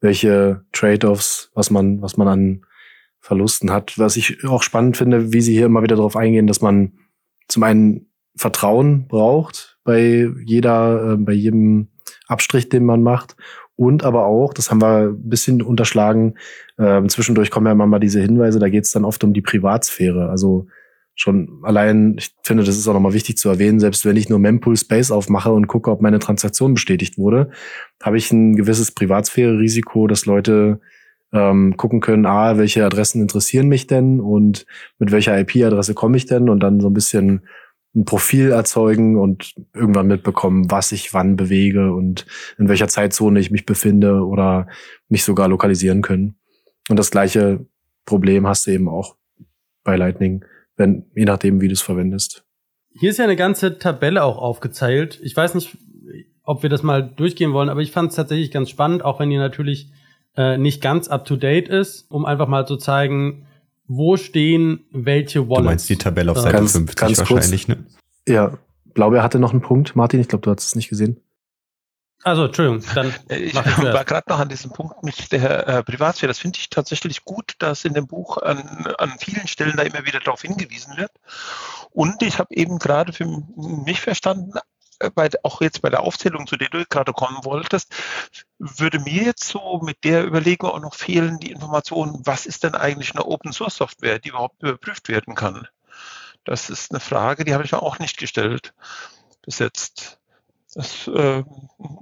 [0.00, 2.66] welche Trade-offs, was man, was man an
[3.20, 3.98] Verlusten hat.
[3.98, 6.92] Was ich auch spannend finde, wie sie hier immer wieder darauf eingehen, dass man
[7.48, 8.06] zum einen
[8.36, 11.88] Vertrauen braucht bei jeder, äh, bei jedem
[12.26, 13.36] Abstrich, den man macht.
[13.76, 16.34] Und aber auch, das haben wir ein bisschen unterschlagen,
[16.76, 19.40] äh, zwischendurch kommen ja immer mal diese Hinweise, da geht es dann oft um die
[19.40, 20.28] Privatsphäre.
[20.28, 20.66] Also
[21.14, 24.38] schon allein, ich finde, das ist auch nochmal wichtig zu erwähnen, selbst wenn ich nur
[24.38, 27.50] Mempool Space aufmache und gucke, ob meine Transaktion bestätigt wurde,
[28.02, 30.80] habe ich ein gewisses Privatsphäre-Risiko, dass Leute
[31.32, 34.66] ähm, gucken können, ah, welche Adressen interessieren mich denn und
[34.98, 37.46] mit welcher IP-Adresse komme ich denn und dann so ein bisschen
[37.94, 42.26] ein Profil erzeugen und irgendwann mitbekommen, was ich wann bewege und
[42.58, 44.68] in welcher Zeitzone ich mich befinde oder
[45.08, 46.36] mich sogar lokalisieren können.
[46.88, 47.66] Und das gleiche
[48.04, 49.16] Problem hast du eben auch
[49.82, 50.44] bei Lightning,
[50.76, 52.44] wenn, je nachdem, wie du es verwendest.
[52.92, 55.20] Hier ist ja eine ganze Tabelle auch aufgezählt.
[55.22, 55.76] Ich weiß nicht,
[56.42, 59.30] ob wir das mal durchgehen wollen, aber ich fand es tatsächlich ganz spannend, auch wenn
[59.30, 59.90] ihr natürlich
[60.36, 63.46] äh, nicht ganz up to date ist, um einfach mal zu zeigen,
[63.86, 65.58] wo stehen welche Wallets.
[65.58, 67.86] Du meinst die Tabelle auf Seite ganz, 50 ganz wahrscheinlich, kurz, ne?
[68.28, 68.58] Ja,
[68.94, 71.20] Blaubeer hatte noch einen Punkt, Martin, ich glaube, du hast es nicht gesehen.
[72.22, 73.14] Also, Entschuldigung, dann.
[73.28, 76.28] Äh, ich war gerade noch an diesem Punkt mit der äh, Privatsphäre.
[76.28, 80.04] Das finde ich tatsächlich gut, dass in dem Buch an, an vielen Stellen da immer
[80.04, 81.12] wieder darauf hingewiesen wird.
[81.90, 84.52] Und ich habe eben gerade für mich verstanden,
[85.14, 87.94] bei, auch jetzt bei der Aufzählung, zu der du gerade kommen wolltest,
[88.58, 92.74] würde mir jetzt so mit der Überlegung auch noch fehlen, die Information, was ist denn
[92.74, 95.66] eigentlich eine Open Source Software, die überhaupt überprüft werden kann?
[96.44, 98.74] Das ist eine Frage, die habe ich mir auch nicht gestellt
[99.42, 100.18] bis jetzt.
[100.74, 101.42] Das äh,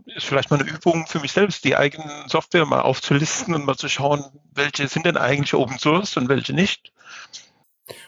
[0.07, 3.77] ist vielleicht mal eine Übung für mich selbst, die eigenen Software mal aufzulisten und mal
[3.77, 6.93] zu schauen, welche sind denn eigentlich Open Source und welche nicht.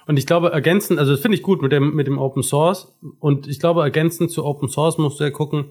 [0.07, 2.95] Und ich glaube, ergänzend, also das finde ich gut mit dem, mit dem Open Source.
[3.19, 5.67] Und ich glaube, ergänzend zu Open Source musst du ja gucken.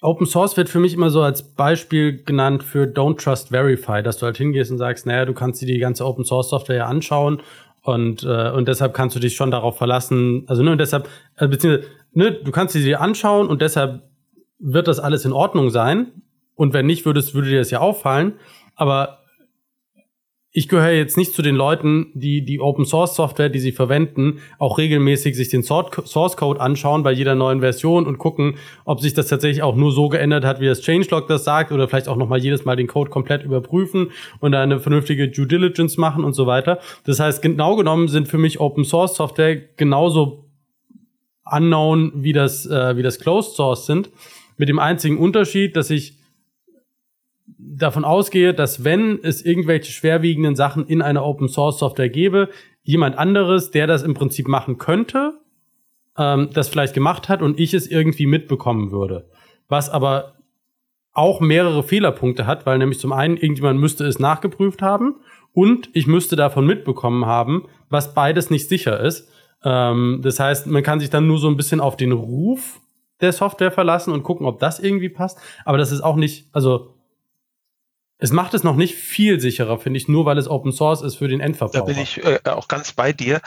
[0.00, 4.18] Open Source wird für mich immer so als Beispiel genannt für Don't Trust Verify, dass
[4.18, 6.86] du halt hingehst und sagst, naja, du kannst dir die ganze Open Source Software ja
[6.86, 7.40] anschauen
[7.84, 11.88] und, äh, und deshalb kannst du dich schon darauf verlassen, also ne, deshalb, äh, beziehungsweise,
[12.12, 14.02] ne, du kannst sie dir anschauen und deshalb
[14.58, 16.22] wird das alles in Ordnung sein.
[16.54, 18.34] Und wenn nicht, würdest, würde dir das ja auffallen.
[18.74, 19.23] Aber
[20.56, 24.38] ich gehöre jetzt nicht zu den Leuten, die die Open Source Software, die sie verwenden,
[24.60, 29.14] auch regelmäßig sich den Source Code anschauen bei jeder neuen Version und gucken, ob sich
[29.14, 32.14] das tatsächlich auch nur so geändert hat, wie das Changelog das sagt oder vielleicht auch
[32.14, 36.46] nochmal jedes Mal den Code komplett überprüfen und eine vernünftige Due Diligence machen und so
[36.46, 36.78] weiter.
[37.04, 40.44] Das heißt, genau genommen sind für mich Open Source Software genauso
[41.50, 44.08] unknown wie das, äh, wie das Closed Source sind.
[44.56, 46.14] Mit dem einzigen Unterschied, dass ich
[47.46, 52.48] davon ausgehe, dass wenn es irgendwelche schwerwiegenden Sachen in einer Open Source Software gäbe,
[52.82, 55.40] jemand anderes, der das im Prinzip machen könnte,
[56.16, 59.28] ähm, das vielleicht gemacht hat und ich es irgendwie mitbekommen würde.
[59.68, 60.34] Was aber
[61.12, 65.16] auch mehrere Fehlerpunkte hat, weil nämlich zum einen irgendjemand müsste es nachgeprüft haben
[65.52, 69.28] und ich müsste davon mitbekommen haben, was beides nicht sicher ist.
[69.62, 72.80] Ähm, das heißt, man kann sich dann nur so ein bisschen auf den Ruf
[73.20, 75.38] der Software verlassen und gucken, ob das irgendwie passt.
[75.64, 76.93] Aber das ist auch nicht, also
[78.24, 81.16] es macht es noch nicht viel sicherer, finde ich, nur weil es Open Source ist
[81.16, 81.80] für den Endverbraucher.
[81.80, 83.42] Da bin ich äh, auch ganz bei dir.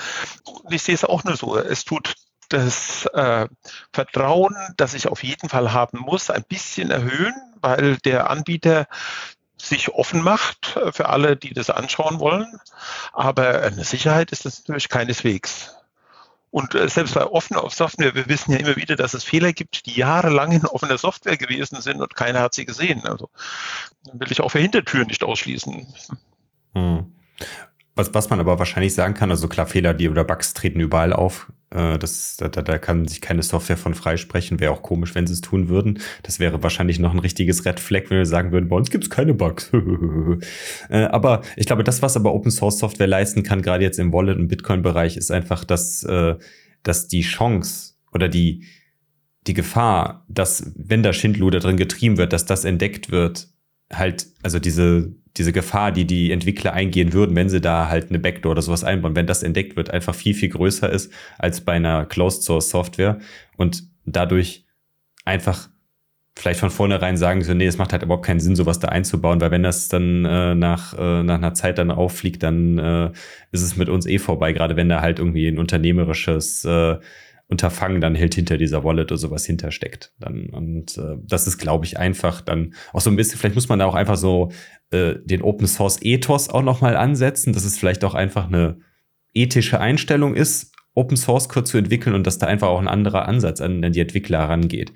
[0.70, 1.58] Ich sehe es auch nur so.
[1.58, 2.14] Es tut
[2.50, 3.48] das äh,
[3.92, 8.86] Vertrauen, das ich auf jeden Fall haben muss, ein bisschen erhöhen, weil der Anbieter
[9.60, 12.60] sich offen macht für alle, die das anschauen wollen.
[13.14, 15.77] Aber eine Sicherheit ist das natürlich keineswegs.
[16.50, 19.86] Und äh, selbst bei offener Software, wir wissen ja immer wieder, dass es Fehler gibt,
[19.86, 23.06] die jahrelang in offener Software gewesen sind und keiner hat sie gesehen.
[23.06, 23.30] Also
[24.14, 25.88] will ich auch für Hintertüren nicht ausschließen.
[26.74, 27.14] Hm.
[27.96, 31.14] Was, was man aber wahrscheinlich sagen kann, also klar, Fehler, die oder Bugs treten überall
[31.14, 31.52] auf.
[31.70, 34.60] Äh, das, da, da kann sich keine Software von freisprechen.
[34.60, 36.00] Wäre auch komisch, wenn sie es tun würden.
[36.24, 39.04] Das wäre wahrscheinlich noch ein richtiges Red Flag, wenn wir sagen würden, bei uns gibt
[39.04, 39.72] es keine Bugs.
[40.90, 44.14] Äh, aber ich glaube, das, was aber Open Source Software leisten kann, gerade jetzt im
[44.14, 46.36] Wallet- und Bitcoin-Bereich, ist einfach, dass, äh,
[46.84, 48.64] dass die Chance oder die,
[49.48, 53.50] die Gefahr, dass, wenn da Schindluder drin getrieben wird, dass das entdeckt wird,
[53.92, 58.20] halt, also diese, diese Gefahr, die die Entwickler eingehen würden, wenn sie da halt eine
[58.20, 61.74] Backdoor oder sowas einbauen, wenn das entdeckt wird, einfach viel, viel größer ist als bei
[61.74, 63.20] einer Closed Source Software
[63.56, 64.66] und dadurch
[65.26, 65.70] einfach
[66.38, 69.42] vielleicht von vornherein sagen so, nee, es macht halt überhaupt keinen Sinn, sowas da einzubauen,
[69.42, 73.12] weil wenn das dann äh, nach, äh, nach einer Zeit dann auffliegt, dann äh,
[73.52, 76.98] ist es mit uns eh vorbei, gerade wenn da halt irgendwie ein unternehmerisches äh,
[77.50, 80.12] Unterfangen dann hält hinter dieser Wallet oder sowas hintersteckt.
[80.20, 83.70] Dann, und äh, das ist, glaube ich, einfach dann auch so ein bisschen, vielleicht muss
[83.70, 84.52] man da auch einfach so
[84.92, 88.80] äh, den Open Source Ethos auch nochmal ansetzen, dass es vielleicht auch einfach eine
[89.34, 93.28] ethische Einstellung ist, Open Source Code zu entwickeln und dass da einfach auch ein anderer
[93.28, 94.92] Ansatz an, an die Entwickler herangeht.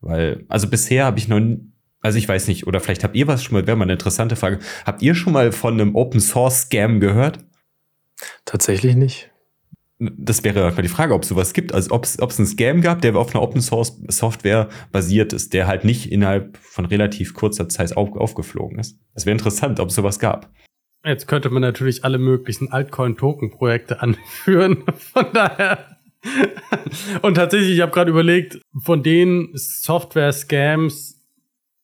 [0.00, 1.40] Weil, also bisher habe ich noch,
[2.00, 4.36] also ich weiß nicht, oder vielleicht habt ihr was schon mal, wäre mal eine interessante
[4.36, 4.60] Frage.
[4.86, 7.40] Habt ihr schon mal von einem Open Source Scam gehört?
[8.44, 9.29] Tatsächlich nicht
[10.00, 11.74] das wäre mal die Frage, ob es sowas gibt.
[11.74, 15.66] Also ob es einen Scam gab, der auf einer Open Source Software basiert ist, der
[15.66, 18.98] halt nicht innerhalb von relativ kurzer Zeit auf, aufgeflogen ist.
[19.14, 20.50] Das wäre interessant, ob es sowas gab.
[21.04, 24.84] Jetzt könnte man natürlich alle möglichen Altcoin-Token-Projekte anführen.
[24.96, 25.98] Von daher.
[27.22, 31.20] Und tatsächlich, ich habe gerade überlegt, von den Software-Scams,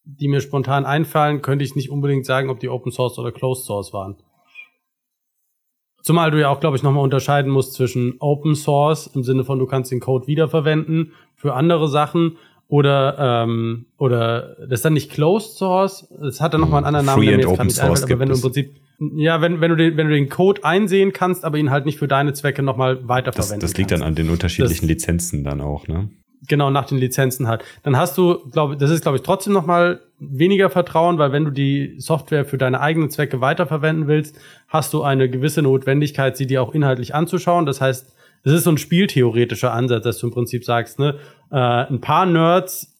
[0.05, 3.65] die mir spontan einfallen, könnte ich nicht unbedingt sagen, ob die Open Source oder Closed
[3.65, 4.17] Source waren.
[6.07, 9.59] Zumal du ja auch, glaube ich, nochmal unterscheiden musst zwischen Open Source im Sinne von,
[9.59, 12.37] du kannst den Code wiederverwenden für andere Sachen
[12.69, 17.07] oder ähm, oder das ist dann nicht Closed Source, das hat dann nochmal einen anderen
[17.07, 18.77] Namen, Free mir jetzt Open Source einfällt, aber wenn du im Prinzip
[19.17, 21.99] ja, wenn, wenn, du den, wenn du den Code einsehen kannst, aber ihn halt nicht
[21.99, 24.03] für deine Zwecke nochmal weiterverwenden Das, das liegt kannst.
[24.03, 26.09] dann an den unterschiedlichen das, Lizenzen dann auch, ne?
[26.47, 27.65] Genau, nach den Lizenzen halt.
[27.83, 31.51] Dann hast du, glaube das ist, glaube ich, trotzdem nochmal weniger Vertrauen, weil wenn du
[31.51, 34.39] die Software für deine eigenen Zwecke weiterverwenden willst,
[34.69, 37.67] hast du eine gewisse Notwendigkeit, sie dir auch inhaltlich anzuschauen.
[37.67, 38.15] Das heißt,
[38.45, 41.17] es ist so ein spieltheoretischer Ansatz, dass du im Prinzip sagst, ne,
[41.51, 42.95] äh, ein paar Nerds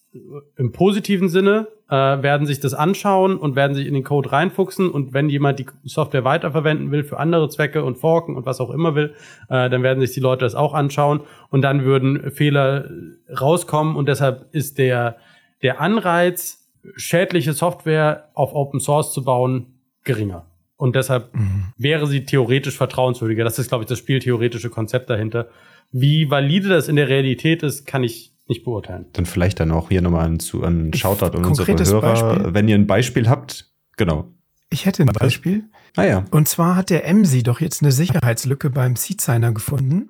[0.57, 4.89] im positiven Sinne äh, werden sich das anschauen und werden sich in den Code reinfuchsen.
[4.89, 8.71] Und wenn jemand die Software weiterverwenden will für andere Zwecke und forken und was auch
[8.71, 9.13] immer will,
[9.49, 11.21] äh, dann werden sich die Leute das auch anschauen.
[11.49, 12.89] Und dann würden Fehler
[13.29, 13.95] rauskommen.
[13.95, 15.17] Und deshalb ist der
[15.61, 16.56] der Anreiz
[16.95, 20.45] schädliche Software auf Open Source zu bauen geringer.
[20.75, 21.73] Und deshalb mhm.
[21.77, 23.43] wäre sie theoretisch vertrauenswürdiger.
[23.43, 25.49] Das ist, glaube ich, das spieltheoretische Konzept dahinter.
[25.91, 29.07] Wie valide das in der Realität ist, kann ich nicht beurteilen.
[29.13, 32.53] Dann vielleicht dann auch hier nochmal ein, ein Shoutout an unsere Hörer, Beispiel.
[32.53, 33.71] wenn ihr ein Beispiel habt.
[33.97, 34.31] Genau.
[34.69, 35.63] Ich hätte ein Beispiel.
[35.95, 36.25] Ah ja.
[36.31, 40.09] Und zwar hat der MSI doch jetzt eine Sicherheitslücke beim Seed-Signer gefunden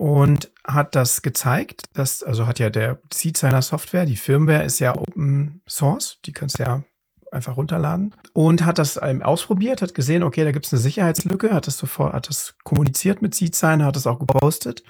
[0.00, 1.82] und hat das gezeigt.
[1.92, 6.58] Dass, also hat ja der Seed-Signer Software, die Firmware ist ja Open Source, die kannst
[6.58, 6.82] du ja
[7.30, 11.66] einfach runterladen und hat das ausprobiert, hat gesehen, okay, da gibt es eine Sicherheitslücke, hat
[11.66, 14.82] das sofort, hat das kommuniziert mit Seed-Signer, hat das auch gepostet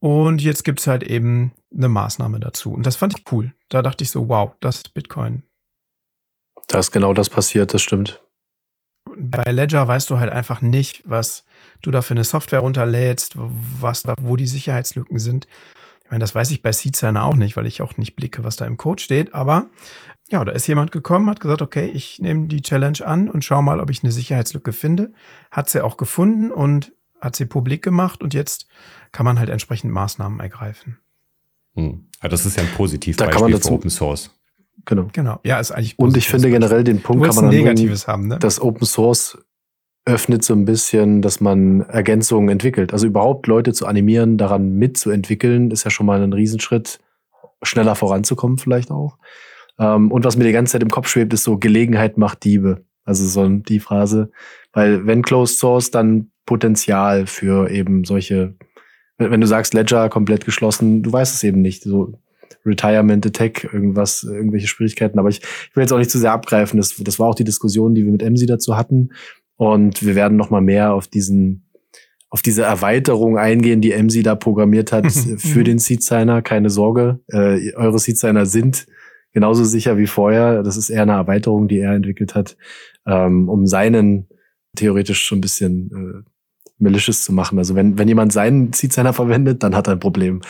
[0.00, 2.74] und jetzt gibt es halt eben eine Maßnahme dazu.
[2.74, 3.54] Und das fand ich cool.
[3.70, 5.44] Da dachte ich so, wow, das ist Bitcoin.
[6.68, 8.22] Da ist genau das passiert, das stimmt.
[9.16, 11.46] Bei Ledger weißt du halt einfach nicht, was
[11.82, 15.46] du da für eine Software runterlädst, was da, wo die Sicherheitslücken sind.
[16.04, 18.56] Ich meine, das weiß ich bei Seedsigner auch nicht, weil ich auch nicht blicke, was
[18.56, 19.34] da im Code steht.
[19.34, 19.66] Aber
[20.30, 23.62] ja, da ist jemand gekommen, hat gesagt, okay, ich nehme die Challenge an und schau
[23.62, 25.12] mal, ob ich eine Sicherheitslücke finde.
[25.50, 28.66] Hat sie auch gefunden und hat sie publik gemacht und jetzt
[29.12, 30.98] kann man halt entsprechend Maßnahmen ergreifen.
[31.74, 32.06] Hm.
[32.22, 34.30] Ja, das ist ja ein Positivbeispiel für Open Source.
[34.84, 35.08] Genau.
[35.12, 35.40] Genau.
[35.42, 35.98] Ja, ist eigentlich.
[35.98, 38.38] Und ich finde generell den Punkt kann man Negatives haben, ne?
[38.38, 39.38] dass Open Source
[40.06, 42.92] öffnet so ein bisschen, dass man Ergänzungen entwickelt.
[42.92, 47.00] Also überhaupt Leute zu animieren, daran mitzuentwickeln, ist ja schon mal ein Riesenschritt,
[47.62, 49.18] schneller voranzukommen vielleicht auch.
[49.78, 52.84] Ähm, und was mir die ganze Zeit im Kopf schwebt, ist so Gelegenheit macht Diebe.
[53.04, 54.30] Also so die Phrase.
[54.72, 58.54] Weil wenn Closed Source, dann Potenzial für eben solche,
[59.18, 61.82] wenn du sagst Ledger komplett geschlossen, du weißt es eben nicht.
[61.82, 62.12] So
[62.64, 65.18] Retirement Attack, irgendwas, irgendwelche Schwierigkeiten.
[65.18, 66.76] Aber ich, ich will jetzt auch nicht zu sehr abgreifen.
[66.76, 69.10] Das, das war auch die Diskussion, die wir mit MC dazu hatten.
[69.56, 71.62] Und wir werden noch mal mehr auf diesen
[72.28, 76.42] auf diese Erweiterung eingehen, die MC da programmiert hat für den Seed Signer.
[76.42, 78.86] Keine Sorge, äh, eure Seed Signer sind
[79.32, 80.62] genauso sicher wie vorher.
[80.62, 82.56] Das ist eher eine Erweiterung, die er entwickelt hat,
[83.06, 84.28] ähm, um seinen
[84.74, 85.90] theoretisch schon ein bisschen
[86.26, 86.30] äh,
[86.78, 87.58] malicious zu machen.
[87.58, 90.40] Also wenn, wenn jemand seinen Seed Signer verwendet, dann hat er ein Problem.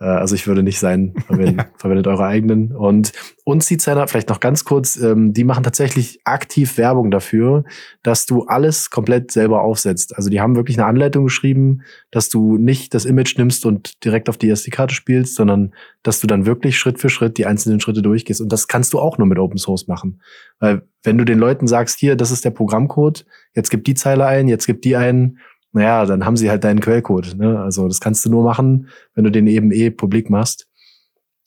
[0.00, 1.66] Äh, also ich würde nicht sein, verwendet, ja.
[1.76, 2.72] verwendet eure eigenen.
[2.74, 3.12] Und,
[3.44, 7.64] und Seed-Signer, vielleicht noch ganz kurz, ähm, die machen tatsächlich aktiv Werbung dafür,
[8.02, 10.16] dass du alles komplett selber aufsetzt.
[10.16, 14.28] Also die haben wirklich eine Anleitung geschrieben, dass du nicht das Image nimmst und direkt
[14.28, 18.02] auf die SD-Karte spielst, sondern dass du dann wirklich Schritt für Schritt die einzelnen Schritte
[18.02, 18.40] durchgehst.
[18.40, 20.20] Und das kannst du auch nur mit Open Source machen.
[20.58, 23.24] Weil wenn du den Leuten sagst, hier, das ist der Programmcode,
[23.54, 25.38] jetzt gib die Zeile ein, jetzt gib die ein,
[25.72, 27.34] naja, dann haben sie halt deinen Quellcode.
[27.36, 27.58] Ne?
[27.58, 30.68] Also das kannst du nur machen, wenn du den eben eh publik machst.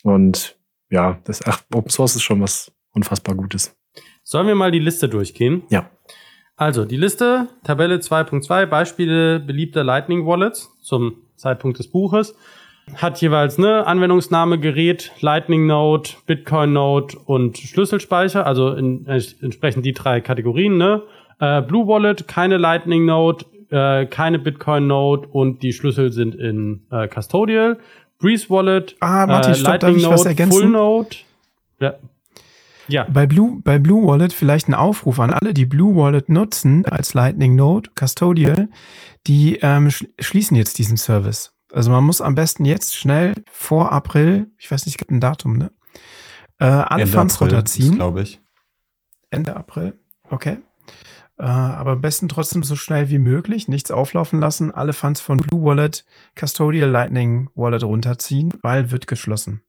[0.03, 0.57] Und
[0.89, 3.75] ja, das ach, Open Source ist schon was unfassbar Gutes.
[4.23, 5.63] Sollen wir mal die Liste durchgehen?
[5.69, 5.89] Ja.
[6.57, 12.33] Also die Liste, Tabelle 2.2, Beispiele beliebter Lightning Wallets zum Zeitpunkt des Buches.
[12.95, 19.85] Hat jeweils ne Anwendungsname, Gerät, Lightning Node, Bitcoin Node und Schlüsselspeicher, also in, äh, entsprechend
[19.85, 20.77] die drei Kategorien.
[20.77, 21.01] Ne?
[21.39, 23.45] Äh, Blue Wallet, keine Lightning Node,
[23.75, 27.77] äh, keine Bitcoin-Node und die Schlüssel sind in äh, Custodial.
[28.17, 31.15] Breeze Wallet, ah, Martin, äh, stopp, Lightning Node, Full Node.
[31.79, 31.95] Ja.
[32.87, 33.07] Ja.
[33.11, 37.13] Bei Blue, bei Blue Wallet vielleicht ein Aufruf an alle, die Blue Wallet nutzen als
[37.13, 38.69] Lightning Node, Custodial,
[39.27, 41.51] die ähm, schließen jetzt diesen Service.
[41.73, 45.19] Also man muss am besten jetzt schnell vor April, ich weiß nicht, es gibt ein
[45.19, 45.71] Datum, ne?
[46.59, 47.95] Äh, alle Ende Funds April, runterziehen.
[47.95, 48.39] glaube ich.
[49.31, 49.99] Ende April,
[50.29, 50.59] okay.
[51.37, 55.37] Äh, aber am besten trotzdem so schnell wie möglich, nichts auflaufen lassen, alle Funds von
[55.37, 56.05] Blue Wallet,
[56.39, 59.61] Custodial Lightning Wallet runterziehen, weil wird geschlossen.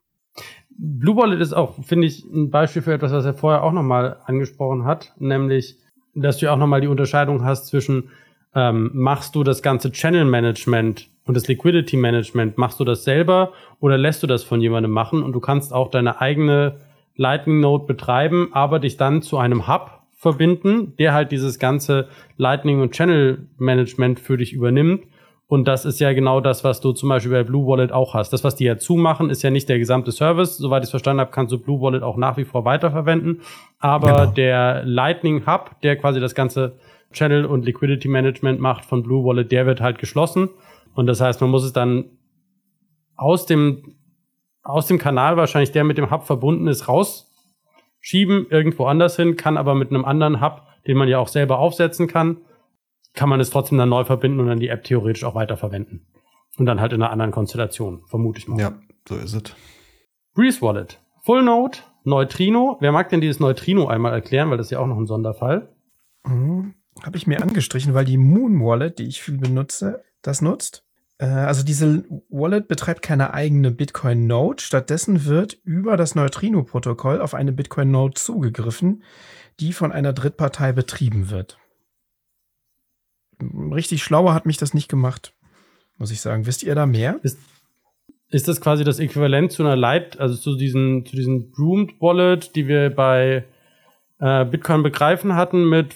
[0.79, 4.19] Blue Wallet ist auch, finde ich, ein Beispiel für etwas, was er vorher auch nochmal
[4.27, 5.79] angesprochen hat, nämlich,
[6.15, 8.11] dass du auch nochmal die Unterscheidung hast zwischen,
[8.55, 13.53] ähm, machst du das ganze Channel Management und das Liquidity Management, machst du das selber
[13.81, 16.77] oder lässt du das von jemandem machen und du kannst auch deine eigene
[17.17, 22.09] Lightning Node betreiben, aber dich dann zu einem Hub verbinden, der halt dieses ganze
[22.39, 25.05] Lightning und Channel Management für dich übernimmt.
[25.47, 28.33] Und das ist ja genau das, was du zum Beispiel bei Blue Wallet auch hast.
[28.33, 30.57] Das, was die ja zumachen, ist ja nicht der gesamte Service.
[30.57, 33.43] Soweit ich es verstanden habe, kannst du Blue Wallet auch nach wie vor weiterverwenden.
[33.79, 34.33] Aber genau.
[34.33, 36.79] der Lightning Hub, der quasi das ganze
[37.13, 40.49] Channel und Liquidity Management macht von Blue Wallet, der wird halt geschlossen.
[40.95, 42.07] Und das heißt, man muss es dann
[43.15, 43.95] aus dem,
[44.63, 47.26] aus dem Kanal wahrscheinlich, der mit dem Hub verbunden ist, raus
[48.07, 51.59] schieben irgendwo anders hin, kann aber mit einem anderen Hub, den man ja auch selber
[51.59, 52.37] aufsetzen kann,
[53.15, 56.07] kann man es trotzdem dann neu verbinden und dann die App theoretisch auch weiterverwenden.
[56.57, 58.61] Und dann halt in einer anderen Konstellation, vermute ich mal.
[58.61, 58.79] Ja,
[59.09, 59.57] so ist es.
[60.35, 61.01] Breeze Wallet.
[61.25, 62.77] Full Node, Neutrino.
[62.79, 65.75] Wer mag denn dieses Neutrino einmal erklären, weil das ist ja auch noch ein Sonderfall.
[66.25, 66.75] Mhm.
[67.03, 70.86] Habe ich mir angestrichen, weil die Moon Wallet, die ich viel benutze, das nutzt.
[71.19, 74.63] Äh, also diese Wallet betreibt keine eigene Bitcoin-Node.
[74.63, 79.03] Stattdessen wird über das Neutrino-Protokoll auf eine Bitcoin-Node zugegriffen,
[79.61, 81.59] die von einer Drittpartei betrieben wird.
[83.41, 85.35] Richtig schlauer hat mich das nicht gemacht,
[85.99, 86.47] muss ich sagen.
[86.47, 87.19] Wisst ihr da mehr?
[87.23, 87.39] Ist,
[88.31, 92.57] ist das quasi das Äquivalent zu einer Light, also zu diesen, zu diesen Broomed Wallet,
[92.57, 93.45] die wir bei
[94.19, 95.95] äh, Bitcoin begreifen hatten mit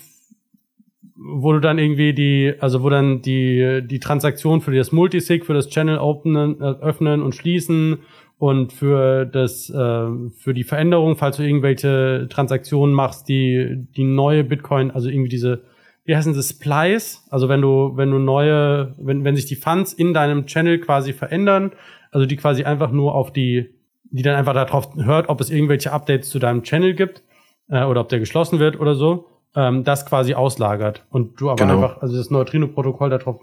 [1.23, 5.53] wo du dann irgendwie die, also wo dann die, die Transaktion für das Multisig, für
[5.53, 7.99] das Channel openen, äh, öffnen und schließen
[8.39, 14.45] und für das, äh, für die Veränderung, falls du irgendwelche Transaktionen machst, die, die neue
[14.45, 15.65] Bitcoin, also irgendwie diese,
[16.07, 19.93] wie heißen sie, Splice, also wenn du, wenn du neue, wenn, wenn sich die Funds
[19.93, 21.73] in deinem Channel quasi verändern,
[22.13, 25.93] also die quasi einfach nur auf die, die dann einfach darauf hört, ob es irgendwelche
[25.93, 27.23] Updates zu deinem Channel gibt,
[27.69, 31.07] äh, oder ob der geschlossen wird oder so, ähm, das quasi auslagert.
[31.11, 31.75] Und du aber Genau.
[31.83, 33.41] einfach, also das Neutrino-Protokoll darauf,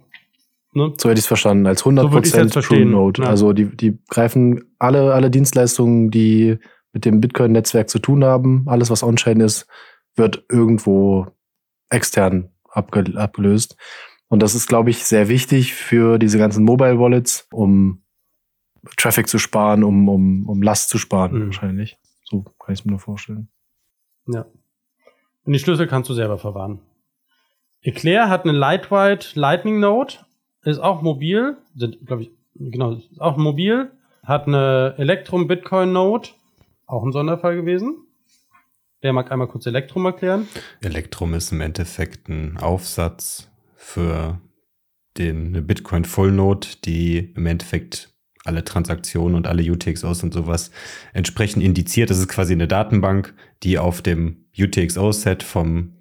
[0.73, 0.93] ne?
[0.97, 3.21] So hätte ich es verstanden, als So würde ich's 100% jetzt True Node.
[3.23, 3.27] ja.
[3.29, 6.57] Also die, die greifen alle, alle Dienstleistungen, die
[6.93, 9.67] mit dem Bitcoin-Netzwerk zu tun haben, alles was on-chain ist,
[10.15, 11.27] wird irgendwo
[11.89, 13.75] extern abge abgelöst.
[14.29, 18.03] Und das ist, glaube ich, sehr wichtig für diese ganzen Mobile Wallets, um
[18.97, 21.45] Traffic zu sparen, um, um, um Last zu sparen, Mhm.
[21.45, 21.97] wahrscheinlich.
[22.23, 23.49] So kann ich es mir nur vorstellen.
[24.27, 24.45] Ja.
[25.47, 26.81] Und die Schlüssel kannst du selber verwahren.
[27.81, 30.15] Eclair hat eine Lightweight Lightning Node,
[30.63, 33.89] ist auch mobil, sind, glaube ich, genau, ist auch mobil,
[34.23, 36.27] hat eine Electrum Bitcoin Node,
[36.85, 37.95] auch ein Sonderfall gewesen.
[38.99, 40.49] Wer mag einmal kurz Electrum erklären?
[40.81, 44.41] Elektrum ist im Endeffekt ein Aufsatz für
[45.17, 48.13] den eine Bitcoin Full Node, die im Endeffekt
[48.47, 50.71] alle Transaktionen und alle UTXOs und sowas
[51.13, 52.09] entsprechend indiziert.
[52.09, 53.33] Das ist quasi eine Datenbank,
[53.63, 55.93] die auf dem UTXO-Set von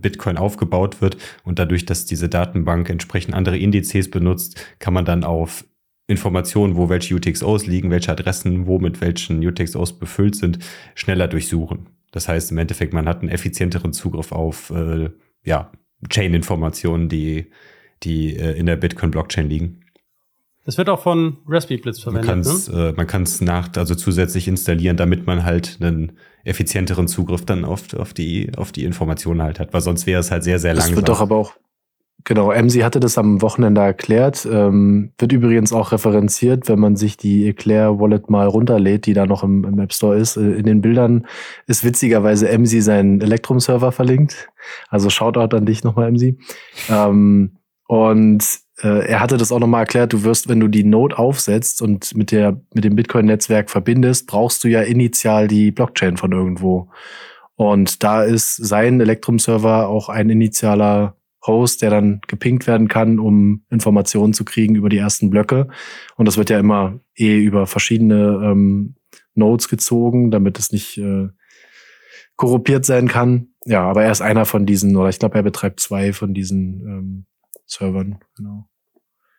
[0.00, 1.16] Bitcoin aufgebaut wird.
[1.44, 5.64] Und dadurch, dass diese Datenbank entsprechend andere Indizes benutzt, kann man dann auf
[6.06, 10.58] Informationen, wo welche UTXOs liegen, welche Adressen, wo mit welchen UTXOs befüllt sind,
[10.94, 11.88] schneller durchsuchen.
[12.10, 15.10] Das heißt im Endeffekt, man hat einen effizienteren Zugriff auf äh,
[15.44, 15.72] ja,
[16.08, 17.50] Chain-Informationen, die,
[18.02, 19.80] die äh, in der Bitcoin-Blockchain liegen.
[20.64, 22.28] Das wird auch von Raspberry Blitz Man verwendet.
[22.30, 22.88] kann es Ne?
[22.90, 26.12] äh, man kann's nach, also zusätzlich installieren, damit man halt einen
[26.44, 30.30] effizienteren Zugriff dann auf, auf, die, auf die Informationen halt hat, weil sonst wäre es
[30.30, 30.96] halt sehr, sehr Das langsam.
[30.96, 31.52] wird doch aber auch,
[32.24, 37.16] genau, MC hatte das am Wochenende erklärt, ähm, wird übrigens auch referenziert, wenn man sich
[37.16, 40.36] die Eclair Wallet mal runterlädt, die da noch im, im App Store ist.
[40.36, 41.26] Äh, In den Bildern
[41.66, 44.48] ist witzigerweise MC sein Electrum-Server verlinkt.
[44.90, 46.36] Also Shoutout an dich nochmal, MC.
[46.88, 47.56] Ähm,
[47.88, 48.44] und
[48.80, 52.14] äh, er hatte das auch nochmal erklärt, du wirst, wenn du die Node aufsetzt und
[52.16, 56.90] mit, der, mit dem Bitcoin-Netzwerk verbindest, brauchst du ja initial die Blockchain von irgendwo.
[57.54, 61.16] Und da ist sein Electrum-Server auch ein initialer
[61.46, 65.68] Host, der dann gepinkt werden kann, um Informationen zu kriegen über die ersten Blöcke.
[66.16, 68.94] Und das wird ja immer eh über verschiedene ähm,
[69.34, 71.28] Nodes gezogen, damit es nicht äh,
[72.36, 73.48] korruptiert sein kann.
[73.64, 76.82] Ja, aber er ist einer von diesen, oder ich glaube, er betreibt zwei von diesen
[76.86, 77.26] ähm,
[77.66, 78.18] Servern.
[78.36, 78.68] Genau.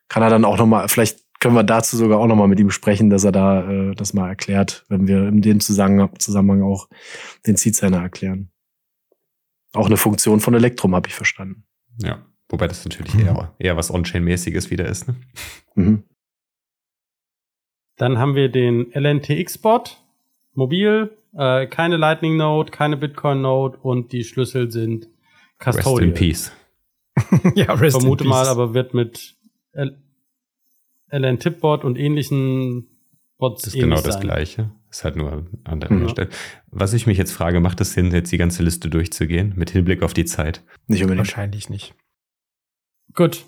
[0.09, 2.59] Kann er dann auch noch mal, vielleicht können wir dazu sogar auch noch mal mit
[2.59, 6.88] ihm sprechen, dass er da äh, das mal erklärt, wenn wir in dem Zusammenhang, auch
[7.45, 8.49] den Seed-Signer erklären.
[9.74, 11.65] Auch eine Funktion von Electrum habe ich verstanden.
[12.01, 13.21] Ja, wobei das natürlich Mhm.
[13.21, 15.07] eher, eher was On-Chain-mäßiges wieder ist.
[15.07, 15.15] Ne?
[15.76, 16.03] Mhm.
[17.97, 20.01] Dann haben wir den LNTX-Bot,
[20.53, 25.07] mobil, äh, keine Lightning Node, keine Bitcoin Node und die Schlüssel sind
[25.59, 26.09] Rest Custodial.
[26.09, 26.51] in Peace.
[27.55, 29.36] ja, rest Vermute in mal, aber wird mit
[29.74, 29.97] L
[31.11, 32.88] LN-Tipbot und ähnlichen
[33.38, 34.24] Bots Das ist ähnlich genau das sein.
[34.24, 34.72] Gleiche.
[34.89, 36.09] Ist halt nur an anderer Mhm.
[36.09, 36.30] Stelle.
[36.72, 40.01] Was ich mich jetzt frage, macht es Sinn, jetzt die ganze Liste durchzugehen, mit Hinblick
[40.01, 40.64] auf die Zeit?
[40.88, 41.28] Nicht unbedingt.
[41.28, 41.93] Wahrscheinlich nicht.
[43.14, 43.45] Gut.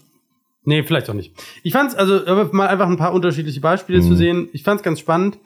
[0.64, 1.36] Nee, vielleicht auch nicht.
[1.64, 2.20] Ich fand's, also
[2.52, 4.04] mal einfach ein paar unterschiedliche Beispiele Mhm.
[4.08, 4.50] zu sehen.
[4.54, 5.40] Ich fand's ganz spannend.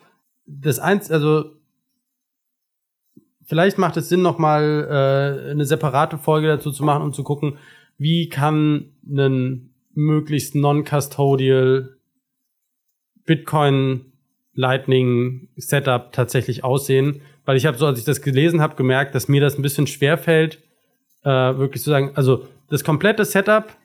[0.45, 1.51] Das eins, also
[3.45, 4.87] vielleicht macht es Sinn, noch mal
[5.47, 7.57] äh, eine separate Folge dazu zu machen und zu gucken,
[7.99, 11.97] wie kann ein möglichst non-custodial
[13.25, 14.05] Bitcoin
[14.53, 19.27] Lightning Setup tatsächlich aussehen, weil ich habe so, als ich das gelesen habe, gemerkt, dass
[19.27, 20.63] mir das ein bisschen schwer fällt,
[21.23, 23.75] äh, wirklich zu sagen, also das komplette Setup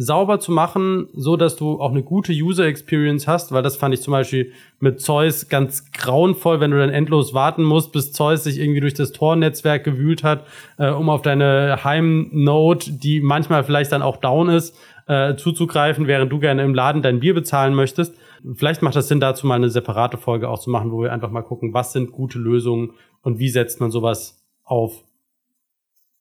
[0.00, 3.92] sauber zu machen, so dass du auch eine gute User Experience hast, weil das fand
[3.92, 8.44] ich zum Beispiel mit Zeus ganz grauenvoll, wenn du dann endlos warten musst, bis Zeus
[8.44, 10.46] sich irgendwie durch das Tor-Netzwerk gewühlt hat,
[10.78, 14.78] äh, um auf deine Heim-Node, die manchmal vielleicht dann auch down ist,
[15.08, 18.14] äh, zuzugreifen, während du gerne im Laden dein Bier bezahlen möchtest.
[18.54, 21.30] Vielleicht macht das Sinn, dazu mal eine separate Folge auch zu machen, wo wir einfach
[21.30, 22.92] mal gucken, was sind gute Lösungen
[23.22, 25.02] und wie setzt man sowas auf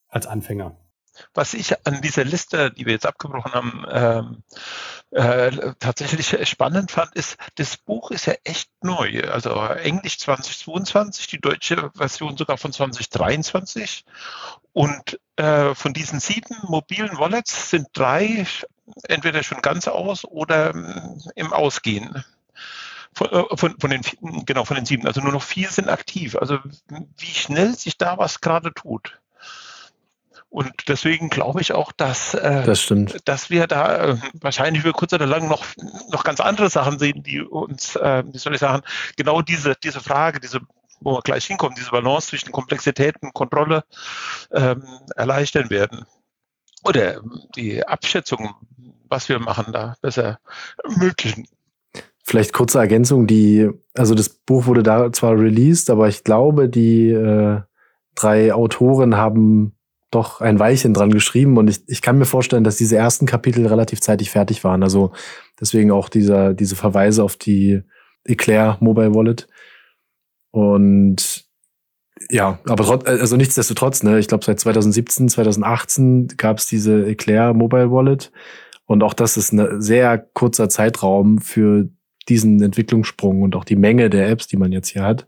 [0.09, 0.75] als Anfänger.
[1.33, 4.43] Was ich an dieser Liste, die wir jetzt abgebrochen haben, ähm,
[5.11, 9.21] äh, tatsächlich spannend fand, ist, das Buch ist ja echt neu.
[9.23, 14.05] Also Englisch 2022, die deutsche Version sogar von 2023.
[14.73, 18.45] Und äh, von diesen sieben mobilen Wallets sind drei
[19.07, 22.23] entweder schon ganz aus oder ähm, im Ausgehen.
[23.13, 24.01] Von, äh, von, von den
[24.45, 25.07] genau von den sieben.
[25.07, 26.35] Also nur noch vier sind aktiv.
[26.35, 26.59] Also
[27.17, 29.19] wie schnell sich da was gerade tut.
[30.49, 32.91] Und deswegen glaube ich auch, dass, äh, Das
[33.25, 35.65] dass wir da äh, wahrscheinlich über kurz oder lang noch,
[36.09, 38.83] noch ganz andere Sachen sehen, die uns, äh, wie soll ich sagen,
[39.17, 40.61] genau diese, diese Frage, diese,
[41.01, 43.83] wo wir gleich hinkommen, diese Balance zwischen Komplexität und Kontrolle
[44.51, 44.83] ähm,
[45.15, 46.05] erleichtern werden.
[46.83, 47.21] Oder
[47.55, 48.55] die Abschätzung,
[49.09, 50.39] was wir machen, da besser
[50.83, 51.47] ermöglichen.
[52.23, 57.09] Vielleicht kurze Ergänzung, die, also das Buch wurde da zwar released, aber ich glaube, die
[57.09, 57.61] äh,
[58.15, 59.76] drei Autoren haben
[60.11, 63.67] doch ein Weilchen dran geschrieben und ich, ich kann mir vorstellen, dass diese ersten Kapitel
[63.67, 64.83] relativ zeitig fertig waren.
[64.83, 65.11] Also
[65.59, 67.81] deswegen auch dieser, diese Verweise auf die
[68.23, 69.47] Eclair Mobile Wallet.
[70.51, 71.45] Und
[72.29, 77.53] ja, aber trotz, also nichtsdestotrotz, ne, ich glaube seit 2017, 2018 gab es diese Eclair
[77.53, 78.31] Mobile Wallet
[78.85, 81.89] und auch das ist ein sehr kurzer Zeitraum für
[82.29, 85.27] diesen Entwicklungssprung und auch die Menge der Apps, die man jetzt hier hat.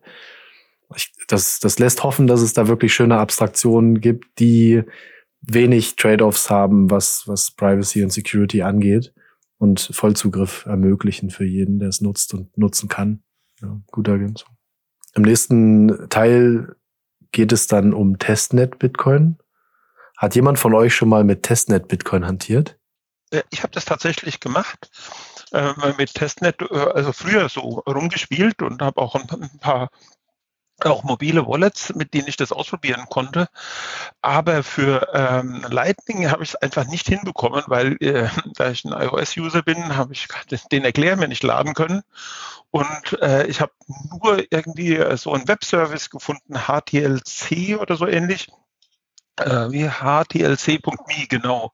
[0.95, 4.83] Ich, das, das lässt hoffen, dass es da wirklich schöne Abstraktionen gibt, die
[5.41, 9.13] wenig Trade-offs haben, was, was Privacy und Security angeht
[9.57, 13.23] und Vollzugriff ermöglichen für jeden, der es nutzt und nutzen kann.
[13.61, 14.49] Ja, gute Ergänzung.
[15.15, 16.75] Im nächsten Teil
[17.31, 19.37] geht es dann um Testnet Bitcoin.
[20.17, 22.77] Hat jemand von euch schon mal mit Testnet Bitcoin hantiert?
[23.51, 24.89] Ich habe das tatsächlich gemacht
[25.51, 29.89] äh, mit Testnet, äh, also früher so rumgespielt und habe auch ein paar
[30.85, 33.47] auch mobile Wallets, mit denen ich das ausprobieren konnte.
[34.21, 38.93] Aber für ähm, Lightning habe ich es einfach nicht hinbekommen, weil äh, da ich ein
[38.93, 40.27] iOS-User bin, habe ich
[40.71, 42.03] den Erklär mir nicht laden können.
[42.71, 43.71] Und äh, ich habe
[44.11, 48.49] nur irgendwie so einen Webservice gefunden, HTLC oder so ähnlich
[49.39, 51.71] äh, htlc.me, genau.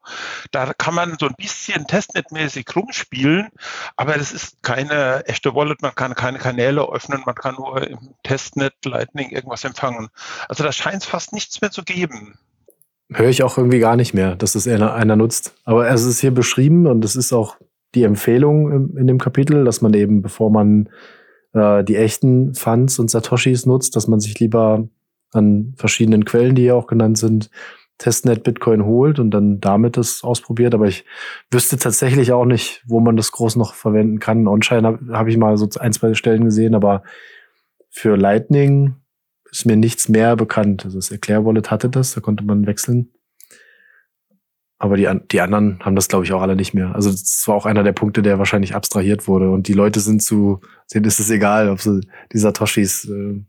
[0.51, 3.49] Da kann man so ein bisschen testnetmäßig rumspielen,
[3.95, 8.13] aber das ist keine echte Wallet, man kann keine Kanäle öffnen, man kann nur im
[8.23, 10.09] Testnet Lightning irgendwas empfangen.
[10.47, 12.37] Also da scheint es fast nichts mehr zu geben.
[13.13, 15.55] Höre ich auch irgendwie gar nicht mehr, dass es einer, einer nutzt.
[15.63, 17.57] Aber es ist hier beschrieben und es ist auch
[17.93, 20.89] die Empfehlung in dem Kapitel, dass man eben, bevor man
[21.53, 24.87] äh, die echten Funds und Satoshis nutzt, dass man sich lieber
[25.31, 27.49] an verschiedenen Quellen, die ja auch genannt sind,
[27.97, 30.73] Testnet Bitcoin holt und dann damit das ausprobiert.
[30.73, 31.05] Aber ich
[31.49, 34.47] wüsste tatsächlich auch nicht, wo man das groß noch verwenden kann.
[34.47, 37.03] Onshine habe hab ich mal so ein, zwei Stellen gesehen, aber
[37.89, 38.95] für Lightning
[39.49, 40.83] ist mir nichts mehr bekannt.
[40.83, 43.11] Also das Eclair Wallet hatte das, da konnte man wechseln.
[44.77, 46.93] Aber die, die anderen haben das, glaube ich, auch alle nicht mehr.
[46.93, 49.49] Also das war auch einer der Punkte, der wahrscheinlich abstrahiert wurde.
[49.49, 50.59] Und die Leute sind zu,
[50.93, 52.01] denen ist es egal, ob sie
[52.33, 53.41] die Satoshis äh,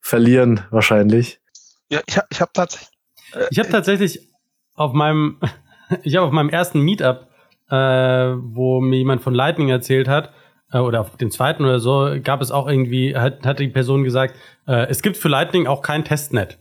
[0.00, 1.40] verlieren wahrscheinlich.
[1.90, 2.90] Ja, ich habe ich hab tatsächlich.
[3.34, 4.28] Äh, ich habe tatsächlich
[4.74, 5.38] auf meinem,
[6.02, 7.28] ich habe auf meinem ersten Meetup,
[7.70, 10.32] äh, wo mir jemand von Lightning erzählt hat,
[10.72, 14.04] äh, oder auf dem zweiten oder so, gab es auch irgendwie, hat, hat die Person
[14.04, 14.34] gesagt,
[14.66, 16.58] äh, es gibt für Lightning auch kein Testnet.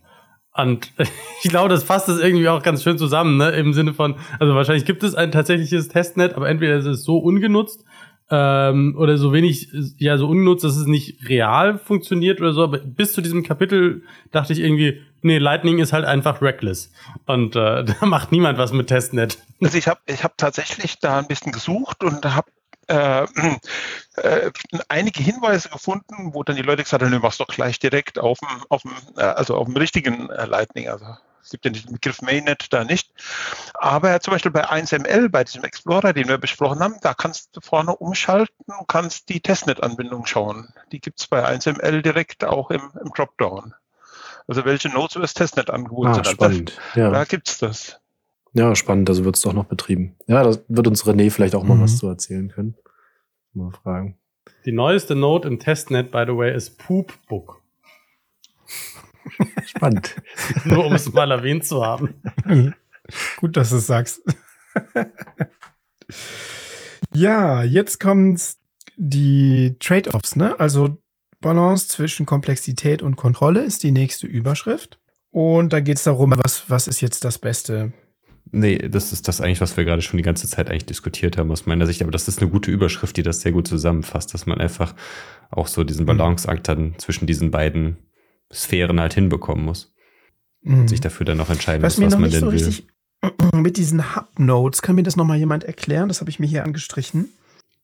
[0.53, 0.91] Und
[1.43, 3.51] ich glaube, das fasst das irgendwie auch ganz schön zusammen, ne?
[3.51, 7.17] Im Sinne von, also wahrscheinlich gibt es ein tatsächliches Testnet, aber entweder ist es so
[7.17, 7.85] ungenutzt
[8.31, 12.63] ähm, oder so wenig, ja, so ungenutzt, dass es nicht real funktioniert oder so.
[12.63, 16.91] Aber bis zu diesem Kapitel dachte ich irgendwie, nee, Lightning ist halt einfach reckless.
[17.25, 19.39] Und äh, da macht niemand was mit Testnet.
[19.61, 22.49] Also ich habe ich hab tatsächlich da ein bisschen gesucht und habe
[22.87, 23.27] äh,
[24.15, 24.51] äh,
[24.87, 28.39] einige Hinweise gefunden, wo dann die Leute gesagt haben, du machst doch gleich direkt auf
[28.39, 31.05] dem, auf dem, äh, also auf dem richtigen äh, Lightning, also
[31.49, 33.11] es gibt ja den Begriff Mainnet da nicht.
[33.73, 37.61] Aber zum Beispiel bei 1ML, bei diesem Explorer, den wir besprochen haben, da kannst du
[37.61, 40.71] vorne umschalten und kannst die Testnet-Anbindung schauen.
[40.91, 43.73] Die gibt es bei 1ML direkt auch im, im Dropdown.
[44.47, 46.27] Also welche Nodes über das Testnet angeboten ah, sind.
[46.27, 46.77] Spannend.
[46.93, 47.09] Da, ja.
[47.09, 47.99] da gibt's das.
[48.53, 49.09] Ja, spannend.
[49.09, 50.15] Also wird es doch noch betrieben.
[50.27, 51.83] Ja, das wird uns René vielleicht auch mal mhm.
[51.83, 52.75] was zu erzählen können.
[53.53, 54.19] Mal fragen.
[54.65, 57.59] Die neueste Node im Testnet, by the way, ist Poopbook.
[59.65, 60.15] Spannend.
[60.65, 62.15] Nur um es mal erwähnt zu haben.
[63.37, 64.21] Gut, dass du es sagst.
[67.13, 68.41] ja, jetzt kommt
[68.97, 70.59] die Trade-offs, ne?
[70.59, 70.97] Also
[71.41, 74.99] Balance zwischen Komplexität und Kontrolle ist die nächste Überschrift.
[75.31, 77.93] Und da geht es darum, was, was ist jetzt das Beste?
[78.51, 81.51] Nee, das ist das eigentlich, was wir gerade schon die ganze Zeit eigentlich diskutiert haben
[81.51, 82.01] aus meiner Sicht.
[82.01, 84.95] Aber das ist eine gute Überschrift, die das sehr gut zusammenfasst, dass man einfach
[85.51, 86.07] auch so diesen mhm.
[86.07, 87.97] Balanceakt dann zwischen diesen beiden
[88.53, 89.93] Sphären halt hinbekommen muss.
[90.61, 90.81] Mhm.
[90.81, 92.53] Und sich dafür dann auch entscheiden was muss, was man denn so will.
[92.53, 92.87] Richtig
[93.53, 96.07] mit diesen Hub-Nodes, kann mir das nochmal jemand erklären?
[96.07, 97.29] Das habe ich mir hier angestrichen.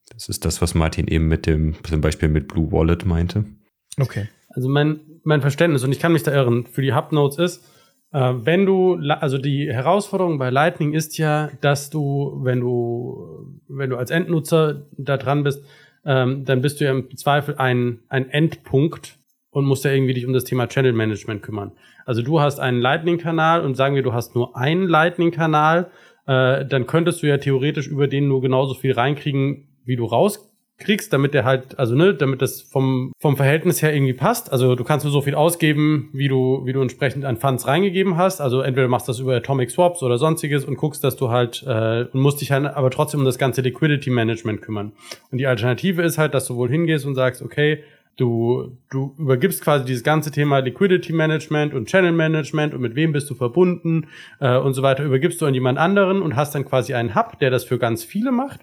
[0.09, 3.45] Das ist das, was Martin eben mit dem, zum Beispiel mit Blue Wallet meinte.
[3.99, 4.27] Okay.
[4.49, 7.63] Also mein, mein Verständnis, und ich kann mich da irren, für die Hub-Nodes ist,
[8.13, 13.89] äh, wenn du, also die Herausforderung bei Lightning ist ja, dass du, wenn du, wenn
[13.89, 15.63] du als Endnutzer da dran bist,
[16.05, 19.17] ähm, dann bist du ja im Zweifel ein, ein Endpunkt
[19.55, 21.71] und musst ja irgendwie dich um das Thema Channel Management kümmern.
[22.05, 25.91] Also du hast einen Lightning-Kanal und sagen wir, du hast nur einen Lightning-Kanal,
[26.27, 30.51] äh, dann könntest du ja theoretisch über den nur genauso viel reinkriegen, wie du raus
[30.77, 34.51] kriegst, damit der halt, also ne, damit das vom, vom Verhältnis her irgendwie passt.
[34.51, 38.17] Also du kannst nur so viel ausgeben, wie du, wie du entsprechend an Funds reingegeben
[38.17, 38.41] hast.
[38.41, 41.63] Also entweder machst du das über Atomic Swaps oder sonstiges und guckst, dass du halt
[41.65, 44.91] äh, und musst dich halt aber trotzdem um das ganze Liquidity Management kümmern.
[45.31, 47.81] Und die Alternative ist halt, dass du wohl hingehst und sagst, okay,
[48.17, 53.11] Du, du übergibst quasi dieses ganze Thema Liquidity Management und Channel Management und mit wem
[53.11, 54.07] bist du verbunden
[54.39, 57.39] äh, und so weiter, übergibst du an jemand anderen und hast dann quasi einen Hub,
[57.39, 58.61] der das für ganz viele macht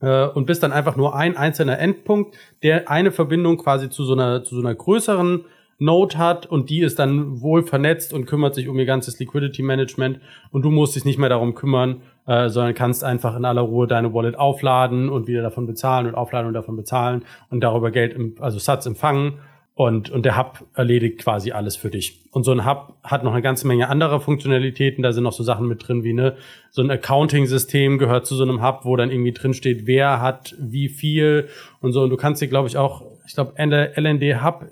[0.00, 4.12] äh, und bist dann einfach nur ein einzelner Endpunkt, der eine Verbindung quasi zu so
[4.12, 5.44] einer, zu so einer größeren
[5.80, 9.62] Node hat und die ist dann wohl vernetzt und kümmert sich um ihr ganzes Liquidity
[9.62, 10.20] Management
[10.52, 13.86] und du musst dich nicht mehr darum kümmern, äh, sondern kannst einfach in aller Ruhe
[13.86, 18.12] deine Wallet aufladen und wieder davon bezahlen und aufladen und davon bezahlen und darüber Geld,
[18.12, 19.38] im, also Satz empfangen
[19.80, 22.20] und, und der Hub erledigt quasi alles für dich.
[22.32, 25.02] Und so ein Hub hat noch eine ganze Menge anderer Funktionalitäten.
[25.02, 26.36] Da sind noch so Sachen mit drin wie ne,
[26.70, 30.54] so ein Accounting-System gehört zu so einem Hub, wo dann irgendwie drin steht, wer hat
[30.58, 31.48] wie viel
[31.80, 32.02] und so.
[32.02, 34.66] Und du kannst dir, glaube ich, auch, ich glaube, LND Hub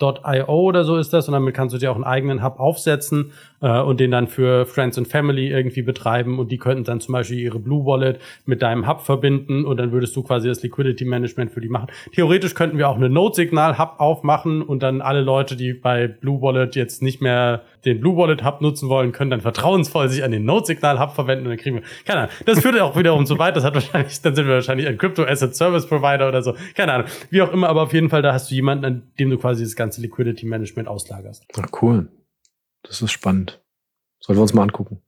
[0.00, 3.32] .io oder so ist das und damit kannst du dir auch einen eigenen Hub aufsetzen
[3.62, 7.12] äh, und den dann für Friends and Family irgendwie betreiben und die könnten dann zum
[7.12, 11.04] Beispiel ihre Blue Wallet mit deinem Hub verbinden und dann würdest du quasi das Liquidity
[11.04, 11.88] Management für die machen.
[12.12, 16.76] Theoretisch könnten wir auch eine Node-Signal-Hub aufmachen und dann alle Leute, die bei Blue Wallet
[16.76, 20.44] jetzt nicht mehr den Blue Wallet Hub nutzen wollen, können dann vertrauensvoll sich an den
[20.44, 23.56] Node-Signal Hub verwenden und dann kriegen wir, keine Ahnung, das führt auch wiederum zu weit,
[23.56, 26.92] das hat wahrscheinlich, dann sind wir wahrscheinlich ein Crypto Asset Service Provider oder so, keine
[26.92, 29.38] Ahnung, wie auch immer, aber auf jeden Fall, da hast du jemanden, an dem du
[29.38, 31.46] quasi das ganze Liquidity Management auslagerst.
[31.56, 32.08] Ach, cool.
[32.82, 33.60] Das ist spannend.
[34.20, 35.00] Sollen wir uns mal angucken.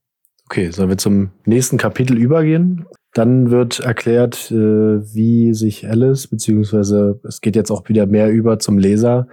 [0.47, 2.87] Okay, sollen wir zum nächsten Kapitel übergehen?
[3.13, 8.59] Dann wird erklärt, äh, wie sich Alice, beziehungsweise es geht jetzt auch wieder mehr über
[8.59, 9.29] zum Leser,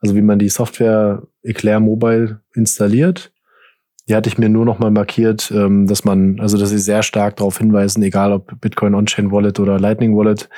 [0.00, 3.32] also wie man die Software Eclair Mobile installiert.
[4.08, 7.02] Die hatte ich mir nur noch mal markiert, ähm, dass man, also dass sie sehr
[7.02, 10.48] stark darauf hinweisen, egal ob Bitcoin On-Chain Wallet oder Lightning Wallet,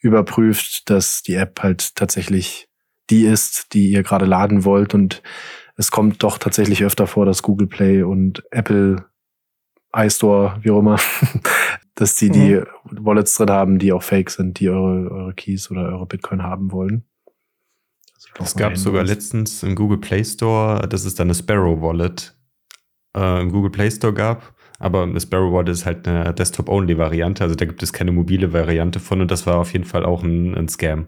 [0.00, 2.68] überprüft, dass die App halt tatsächlich
[3.10, 5.22] die ist, die ihr gerade laden wollt und
[5.76, 9.04] es kommt doch tatsächlich öfter vor, dass Google Play und Apple
[9.94, 10.98] iStore, wie auch immer,
[11.94, 12.32] dass die mhm.
[12.32, 16.42] die Wallets drin haben, die auch fake sind, die eure, eure Keys oder eure Bitcoin
[16.42, 17.04] haben wollen.
[18.38, 22.34] Es gab sogar letztens im Google Play Store, dass es dann eine Sparrow Wallet
[23.16, 24.54] äh, im Google Play Store gab.
[24.78, 29.00] Aber eine Sparrow Wallet ist halt eine Desktop-Only-Variante, also da gibt es keine mobile Variante
[29.00, 31.06] von und das war auf jeden Fall auch ein, ein Scam.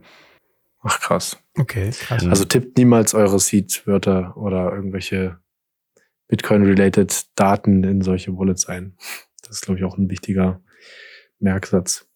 [0.80, 1.36] Ach krass.
[1.58, 2.26] Okay, krass.
[2.26, 5.38] Also tippt niemals eure Seed-Wörter oder irgendwelche
[6.28, 8.96] Bitcoin-related Daten in solche Wallets ein.
[9.42, 10.62] Das ist, glaube ich, auch ein wichtiger
[11.40, 12.06] Merksatz.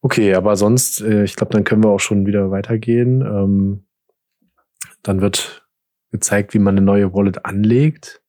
[0.00, 3.22] Okay, aber sonst, äh, ich glaube, dann können wir auch schon wieder weitergehen.
[3.22, 3.87] Ähm,
[5.02, 5.66] dann wird
[6.10, 8.22] gezeigt, wie man eine neue Wallet anlegt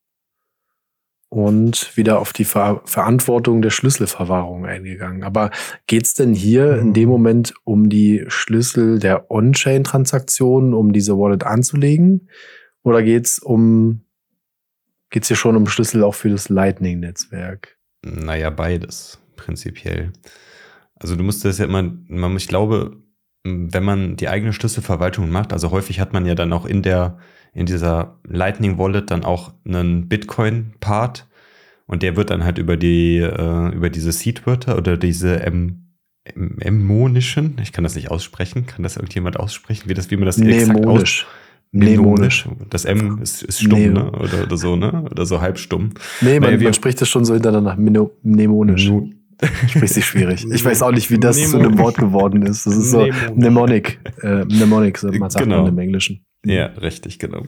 [1.30, 5.24] und wieder auf die Ver Verantwortung der Schlüsselverwahrung eingegangen.
[5.24, 5.52] Aber
[5.88, 6.80] geht's denn hier mhm.
[6.80, 12.30] in dem Moment um die Schlüssel der On-Chain-Transaktionen, um diese Wallet anzulegen?
[12.84, 14.02] Oder geht's um
[15.12, 17.78] geht's hier schon um Schlüssel auch für das Lightning-Netzwerk?
[18.04, 20.14] Naja, beides, prinzipiell.
[20.96, 21.92] Also du musst das ja immer,
[22.36, 22.98] ich glaube,
[23.44, 27.18] wenn man die eigene Schlüsselverwaltung macht, also häufig hat man ja dann auch in der
[27.54, 31.28] in dieser Lightning Wallet dann auch einen Bitcoin Part
[31.88, 35.86] und der wird dann halt über die äh, über diese Seed-Wörter oder diese M
[36.36, 40.38] Mnemonischen, ich kann das nicht aussprechen, kann das irgendjemand aussprechen, wie das wie man das
[40.38, 41.26] exakt aus
[41.72, 42.48] Mnemonisch.
[42.70, 43.90] Das M ist, ist stumm, ne?
[43.90, 44.12] ne?
[44.12, 45.06] Oder, oder so, ne?
[45.12, 45.92] Oder so halb stumm.
[46.22, 47.76] Nee, man, naja, man spricht das schon so hintereinander.
[48.24, 48.92] Mnemonisch.
[49.68, 50.46] Spricht sich schwierig.
[50.52, 52.66] Ich weiß auch nicht, wie das zu einem Wort geworden ist.
[52.66, 54.00] Das ist so Mnemonic.
[54.22, 55.68] Äh, Mnemonic, sagt man genau.
[55.68, 56.26] im Englischen.
[56.46, 57.44] Ja, richtig, genau.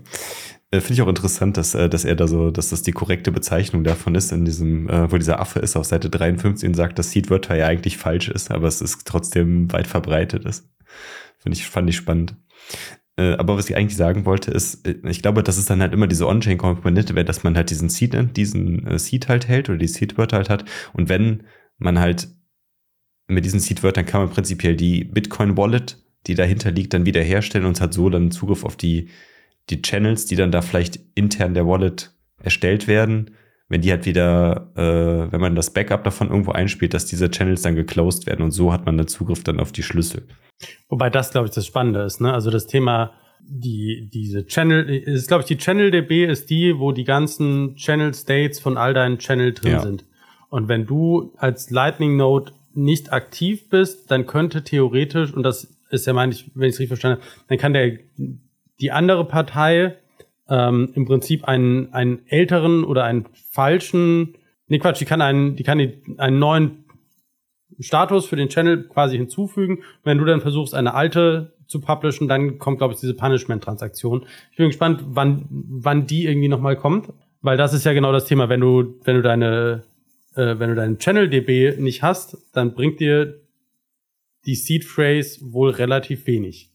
[0.72, 3.32] Äh, Finde ich auch interessant, dass, äh, dass er da so, dass das die korrekte
[3.32, 6.98] Bezeichnung davon ist, in diesem, äh, wo dieser Affe ist, auf Seite 53 und sagt,
[6.98, 10.70] dass Seedwörter ja eigentlich falsch ist, aber es ist trotzdem weit verbreitet ist.
[11.40, 12.36] Finde ich, fand ich spannend.
[13.18, 15.94] Äh, aber was ich eigentlich sagen wollte, ist, äh, ich glaube, das ist dann halt
[15.94, 19.88] immer diese On-Chain-Komponente, dass man halt diesen Seed, diesen äh, Seed halt hält oder die
[19.88, 20.66] Seed-Wörter halt hat.
[20.94, 21.44] Und wenn
[21.82, 22.28] man halt
[23.28, 27.94] mit diesen Seed-Wörtern kann man prinzipiell die Bitcoin-Wallet die dahinter liegt, dann wiederherstellen und hat
[27.94, 29.10] so dann Zugriff auf die,
[29.70, 32.12] die Channels, die dann da vielleicht intern der Wallet
[32.42, 33.32] erstellt werden.
[33.70, 37.62] Wenn die halt wieder, äh, wenn man das Backup davon irgendwo einspielt, dass diese Channels
[37.62, 40.28] dann geclosed werden und so hat man dann Zugriff dann auf die Schlüssel.
[40.90, 42.34] Wobei das, glaube ich, das Spannende ist, ne?
[42.34, 46.92] Also das Thema, die, diese Channel, ist, glaube ich, die Channel DB ist die, wo
[46.92, 49.80] die ganzen Channel States von all deinen Channel drin ja.
[49.80, 50.04] sind.
[50.52, 56.06] Und wenn du als Lightning Node nicht aktiv bist, dann könnte theoretisch, und das ist
[56.06, 57.98] ja, meine ich, wenn ich es richtig verstanden habe, dann kann der
[58.82, 59.96] die andere Partei
[60.50, 64.36] ähm, im Prinzip einen, einen älteren oder einen falschen,
[64.68, 65.80] nee Quatsch, die kann einen, die kann
[66.18, 66.84] einen neuen
[67.80, 69.80] Status für den Channel quasi hinzufügen.
[70.04, 74.26] Wenn du dann versuchst, eine alte zu publishen, dann kommt, glaube ich, diese Punishment-Transaktion.
[74.52, 78.26] Ich bin gespannt, wann, wann die irgendwie nochmal kommt, weil das ist ja genau das
[78.26, 78.50] Thema.
[78.50, 79.84] Wenn du, wenn du deine,
[80.36, 83.42] äh, wenn du deinen Channel-DB nicht hast, dann bringt dir
[84.46, 86.72] die Seed-Phrase wohl relativ wenig.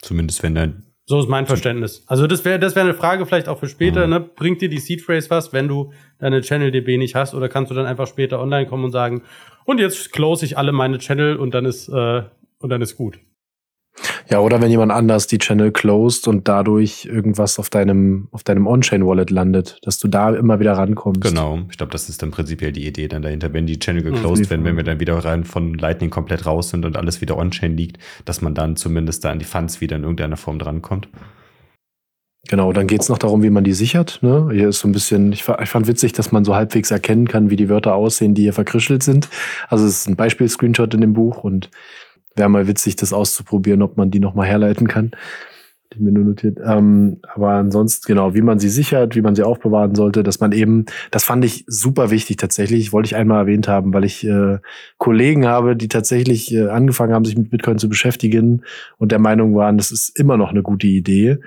[0.00, 2.04] Zumindest wenn dein so ist mein Verständnis.
[2.06, 4.06] Also das wäre das wäre eine Frage vielleicht auch für später.
[4.06, 4.10] Mhm.
[4.12, 4.20] Ne?
[4.20, 7.70] Bringt dir die Seed Phrase was, wenn du deine Channel DB nicht hast, oder kannst
[7.70, 9.22] du dann einfach später online kommen und sagen,
[9.64, 12.22] und jetzt close ich alle meine Channel und dann ist äh,
[12.58, 13.18] und dann ist gut.
[14.30, 18.66] Ja, oder wenn jemand anders die Channel closed und dadurch irgendwas auf deinem, auf deinem
[18.66, 21.22] On-Chain-Wallet landet, dass du da immer wieder rankommst.
[21.22, 24.50] Genau, ich glaube, das ist dann prinzipiell die Idee dann dahinter, wenn die Channel geclosed
[24.50, 27.76] werden, wenn wir dann wieder rein von Lightning komplett raus sind und alles wieder On-Chain
[27.76, 31.08] liegt, dass man dann zumindest da an die Funds wieder in irgendeiner Form drankommt.
[32.48, 34.18] Genau, dann geht's noch darum, wie man die sichert.
[34.20, 34.48] Ne?
[34.52, 37.50] Hier ist so ein bisschen, ich, ich fand witzig, dass man so halbwegs erkennen kann,
[37.50, 39.28] wie die Wörter aussehen, die hier verkrischelt sind.
[39.68, 41.70] Also es ist ein Beispiel-Screenshot in dem Buch und
[42.36, 45.12] wäre mal witzig, das auszuprobieren, ob man die nochmal herleiten kann.
[45.92, 46.58] Die mir nur notiert.
[46.64, 50.52] Ähm, aber ansonsten, genau, wie man sie sichert, wie man sie aufbewahren sollte, dass man
[50.52, 54.58] eben, das fand ich super wichtig tatsächlich, wollte ich einmal erwähnt haben, weil ich äh,
[54.96, 58.62] Kollegen habe, die tatsächlich äh, angefangen haben, sich mit Bitcoin zu beschäftigen
[58.96, 61.38] und der Meinung waren, das ist immer noch eine gute Idee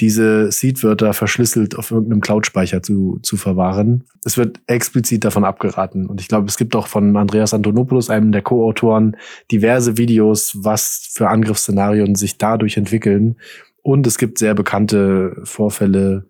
[0.00, 4.04] diese Seed-Wörter verschlüsselt auf irgendeinem Cloud-Speicher zu, zu verwahren.
[4.24, 6.06] Es wird explizit davon abgeraten.
[6.06, 9.16] Und ich glaube, es gibt auch von Andreas Antonopoulos, einem der Co-Autoren,
[9.50, 13.36] diverse Videos, was für Angriffsszenarien sich dadurch entwickeln.
[13.82, 16.28] Und es gibt sehr bekannte Vorfälle,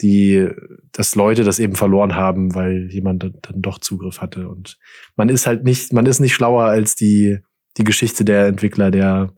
[0.00, 0.48] die,
[0.92, 4.48] dass Leute das eben verloren haben, weil jemand dann doch Zugriff hatte.
[4.48, 4.78] Und
[5.16, 7.38] man ist halt nicht, man ist nicht schlauer als die,
[7.76, 9.32] die Geschichte der Entwickler der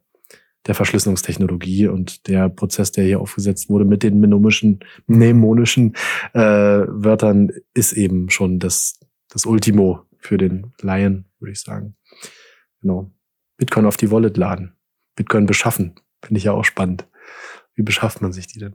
[0.67, 5.95] der Verschlüsselungstechnologie und der Prozess, der hier aufgesetzt wurde mit den mnemischen, mnemonischen
[6.33, 8.99] äh, Wörtern, ist eben schon das,
[9.29, 11.97] das Ultimo für den Laien, würde ich sagen.
[12.83, 13.11] Genau.
[13.57, 14.77] Bitcoin auf die Wallet laden.
[15.14, 15.95] Bitcoin beschaffen.
[16.23, 17.07] Finde ich ja auch spannend.
[17.75, 18.75] Wie beschafft man sich die denn?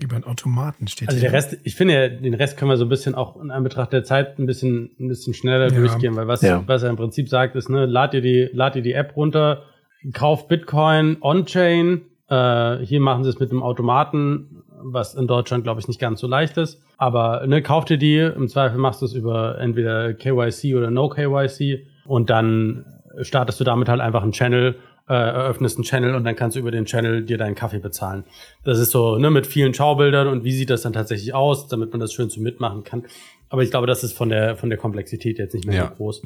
[0.00, 2.88] Über einen Automaten steht Also der Rest, ich finde, den Rest können wir so ein
[2.88, 5.78] bisschen auch in Anbetracht der Zeit ein bisschen, ein bisschen schneller ja.
[5.78, 6.62] durchgehen, weil was, ja.
[6.66, 9.64] was er im Prinzip sagt, ist, ne, lad dir die, lad dir die App runter,
[10.12, 12.02] kauft Bitcoin on-chain.
[12.28, 16.20] Äh, hier machen sie es mit einem Automaten, was in Deutschland, glaube ich, nicht ganz
[16.20, 16.82] so leicht ist.
[16.96, 21.08] Aber ne, kauft ihr die, im Zweifel machst du es über entweder KYC oder No
[21.08, 22.84] KYC und dann
[23.20, 24.76] startest du damit halt einfach einen Channel,
[25.08, 28.24] äh, eröffnest einen Channel und dann kannst du über den Channel dir deinen Kaffee bezahlen.
[28.64, 31.90] Das ist so ne, mit vielen Schaubildern und wie sieht das dann tatsächlich aus, damit
[31.92, 33.04] man das schön zu mitmachen kann.
[33.48, 35.88] Aber ich glaube, das ist von der, von der Komplexität jetzt nicht mehr ja.
[35.88, 36.22] so groß.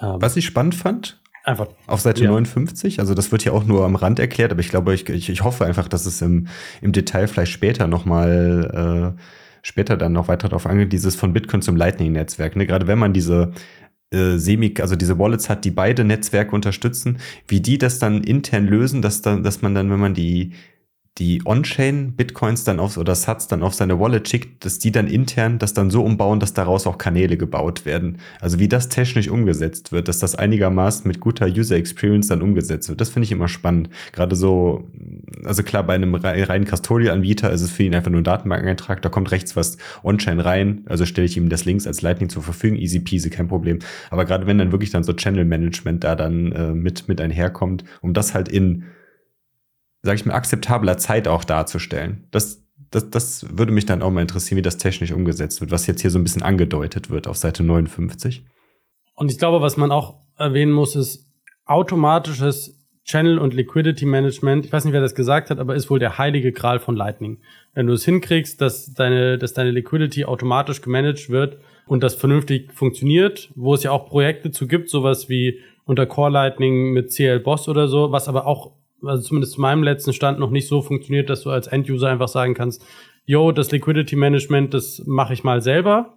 [0.00, 1.68] Ähm, Was ich spannend fand, Einfach.
[1.86, 2.30] Auf Seite ja.
[2.30, 5.30] 59, also das wird ja auch nur am Rand erklärt, aber ich glaube, ich, ich,
[5.30, 6.48] ich hoffe einfach, dass es im,
[6.82, 9.20] im Detail vielleicht später nochmal, äh,
[9.62, 12.56] später dann noch weiter darauf angeht, dieses von Bitcoin zum Lightning-Netzwerk.
[12.56, 12.66] Ne?
[12.66, 13.52] Gerade wenn man diese
[14.12, 17.18] äh, Semi, also diese Wallets hat, die beide Netzwerke unterstützen,
[17.48, 20.52] wie die das dann intern lösen, dass dann, dass man dann, wenn man die
[21.18, 25.58] die On-Chain-Bitcoins dann auf oder Sats dann auf seine Wallet schickt, dass die dann intern
[25.58, 28.18] das dann so umbauen, dass daraus auch Kanäle gebaut werden.
[28.40, 32.88] Also wie das technisch umgesetzt wird, dass das einigermaßen mit guter User Experience dann umgesetzt
[32.88, 33.00] wird.
[33.00, 33.90] Das finde ich immer spannend.
[34.12, 34.88] Gerade so,
[35.44, 39.08] also klar, bei einem reinen Custodial-Anbieter ist es für ihn einfach nur ein Datenbankeneintrag, da
[39.08, 42.78] kommt rechts was On-Chain rein, also stelle ich ihm das Links als Lightning zur Verfügung,
[42.78, 43.80] easy peasy, kein Problem.
[44.10, 48.14] Aber gerade wenn dann wirklich dann so Channel-Management da dann äh, mit, mit einherkommt, um
[48.14, 48.84] das halt in
[50.02, 52.26] sage ich mal, akzeptabler Zeit auch darzustellen.
[52.30, 55.86] Das, das, das würde mich dann auch mal interessieren, wie das technisch umgesetzt wird, was
[55.86, 58.44] jetzt hier so ein bisschen angedeutet wird auf Seite 59.
[59.14, 61.26] Und ich glaube, was man auch erwähnen muss, ist
[61.66, 64.66] automatisches Channel und Liquidity Management.
[64.66, 67.38] Ich weiß nicht, wer das gesagt hat, aber ist wohl der heilige Gral von Lightning.
[67.74, 72.72] Wenn du es hinkriegst, dass deine, dass deine Liquidity automatisch gemanagt wird und das vernünftig
[72.72, 77.40] funktioniert, wo es ja auch Projekte zu gibt, sowas wie unter Core Lightning mit CL
[77.40, 78.72] Boss oder so, was aber auch
[79.04, 82.28] also zumindest zu meinem letzten Stand noch nicht so funktioniert, dass du als End-User einfach
[82.28, 82.84] sagen kannst,
[83.24, 86.16] yo, das Liquidity Management, das mache ich mal selber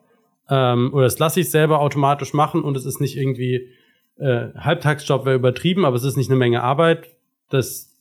[0.49, 3.69] ähm, oder das lasse ich selber automatisch machen und es ist nicht irgendwie
[4.17, 7.09] äh, Halbtagsjob wäre übertrieben, aber es ist nicht eine Menge Arbeit.
[7.49, 7.95] Das,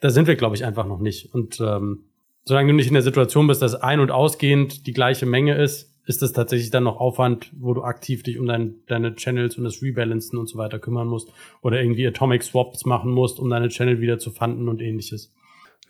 [0.00, 1.34] da sind wir, glaube ich, einfach noch nicht.
[1.34, 2.04] Und ähm,
[2.44, 5.91] solange du nicht in der Situation bist, dass ein- und ausgehend die gleiche Menge ist,
[6.04, 9.64] ist das tatsächlich dann noch Aufwand, wo du aktiv dich um dein, deine Channels und
[9.64, 13.68] das Rebalancen und so weiter kümmern musst oder irgendwie Atomic Swaps machen musst, um deine
[13.68, 15.32] Channel wieder zu fanden und ähnliches.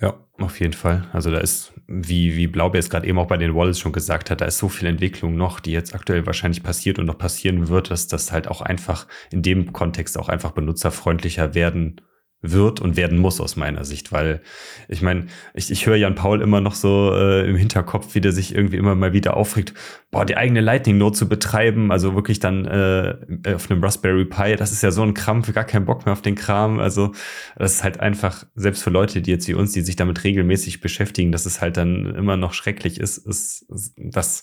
[0.00, 1.08] Ja, auf jeden Fall.
[1.12, 4.30] Also da ist, wie, wie Blaubeer es gerade eben auch bei den Wallets schon gesagt
[4.30, 7.68] hat, da ist so viel Entwicklung noch, die jetzt aktuell wahrscheinlich passiert und noch passieren
[7.68, 12.00] wird, dass das halt auch einfach in dem Kontext auch einfach benutzerfreundlicher werden
[12.43, 14.43] wird und werden muss aus meiner Sicht, weil
[14.88, 18.32] ich meine, ich, ich höre Jan Paul immer noch so äh, im Hinterkopf, wie der
[18.32, 19.74] sich irgendwie immer mal wieder aufregt,
[20.11, 23.14] boah, die eigene Lightning Note zu betreiben, also wirklich dann äh,
[23.55, 26.22] auf einem Raspberry Pi, das ist ja so ein Krampf, gar keinen Bock mehr auf
[26.22, 27.12] den Kram, also
[27.57, 30.80] das ist halt einfach, selbst für Leute, die jetzt wie uns, die sich damit regelmäßig
[30.80, 34.43] beschäftigen, dass es halt dann immer noch schrecklich ist, ist, ist das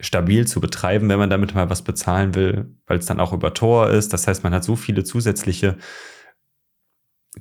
[0.00, 3.54] stabil zu betreiben, wenn man damit mal was bezahlen will, weil es dann auch über
[3.54, 5.78] Tor ist, das heißt, man hat so viele zusätzliche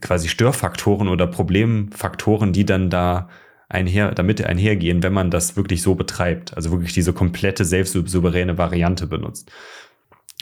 [0.01, 3.29] quasi Störfaktoren oder Problemfaktoren, die dann da
[3.69, 6.55] einher, damit einhergehen, wenn man das wirklich so betreibt.
[6.55, 9.51] Also wirklich diese komplette selbstsouveräne Variante benutzt.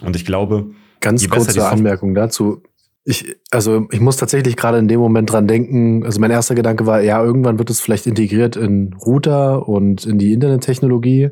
[0.01, 2.63] Und ich glaube, ganz kurze Anmerkung dazu.
[3.05, 6.85] Ich, also ich muss tatsächlich gerade in dem Moment dran denken, also mein erster Gedanke
[6.85, 11.29] war, ja, irgendwann wird es vielleicht integriert in Router und in die Internettechnologie.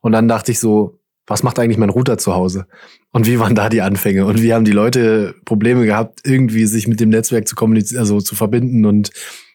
[0.00, 2.66] Und dann dachte ich so, was macht eigentlich mein Router zu Hause?
[3.12, 4.26] Und wie waren da die Anfänge?
[4.26, 8.20] Und wie haben die Leute Probleme gehabt, irgendwie sich mit dem Netzwerk zu kommunizieren, also
[8.20, 9.10] zu verbinden und,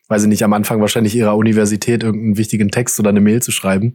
[0.08, 3.52] weiß ich nicht, am Anfang wahrscheinlich ihrer Universität irgendeinen wichtigen Text oder eine Mail zu
[3.52, 3.94] schreiben.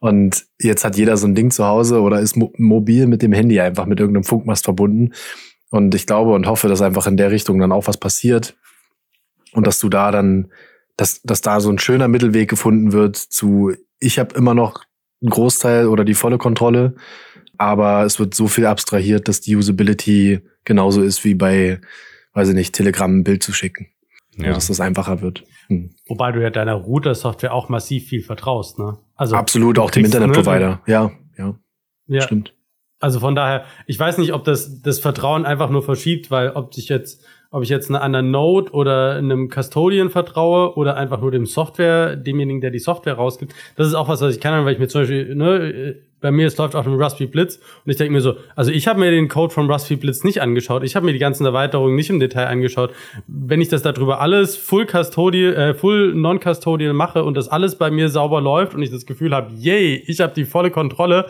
[0.00, 3.32] Und jetzt hat jeder so ein Ding zu Hause oder ist mo mobil mit dem
[3.32, 5.12] Handy einfach mit irgendeinem Funkmast verbunden.
[5.70, 8.56] Und ich glaube und hoffe, dass einfach in der Richtung dann auch was passiert.
[9.52, 10.52] Und dass du da dann,
[10.96, 14.84] dass, dass da so ein schöner Mittelweg gefunden wird zu, ich habe immer noch
[15.20, 16.94] einen Großteil oder die volle Kontrolle.
[17.56, 21.80] Aber es wird so viel abstrahiert, dass die Usability genauso ist wie bei,
[22.34, 23.88] weiß ich nicht, Telegram ein Bild zu schicken.
[24.36, 24.52] Ja.
[24.52, 25.42] Dass das einfacher wird.
[25.66, 25.90] Hm.
[26.06, 28.98] Wobei du ja deiner Router-Software auch massiv viel vertraust, ne?
[29.16, 30.68] Also Absolut, auch dem Internetprovider.
[30.68, 30.80] Ne?
[30.86, 31.58] Ja, ja,
[32.06, 32.20] ja.
[32.20, 32.54] Stimmt.
[33.00, 36.74] Also von daher, ich weiß nicht, ob das das Vertrauen einfach nur verschiebt, weil ob
[36.74, 41.46] sich jetzt ob ich jetzt einer Node oder einem Custodian vertraue oder einfach nur dem
[41.46, 43.54] Software, demjenigen, der die Software rausgibt.
[43.76, 46.46] Das ist auch was, was ich kann, weil ich mir zum Beispiel, ne, bei mir,
[46.46, 49.10] es läuft auf dem Raspberry Blitz und ich denke mir so, also ich habe mir
[49.10, 52.18] den Code vom Raspberry Blitz nicht angeschaut, ich habe mir die ganzen Erweiterungen nicht im
[52.18, 52.90] Detail angeschaut.
[53.26, 57.90] Wenn ich das darüber alles full custodial, äh, full non-custodial mache und das alles bei
[57.90, 61.26] mir sauber läuft und ich das Gefühl habe, yay, ich habe die volle Kontrolle,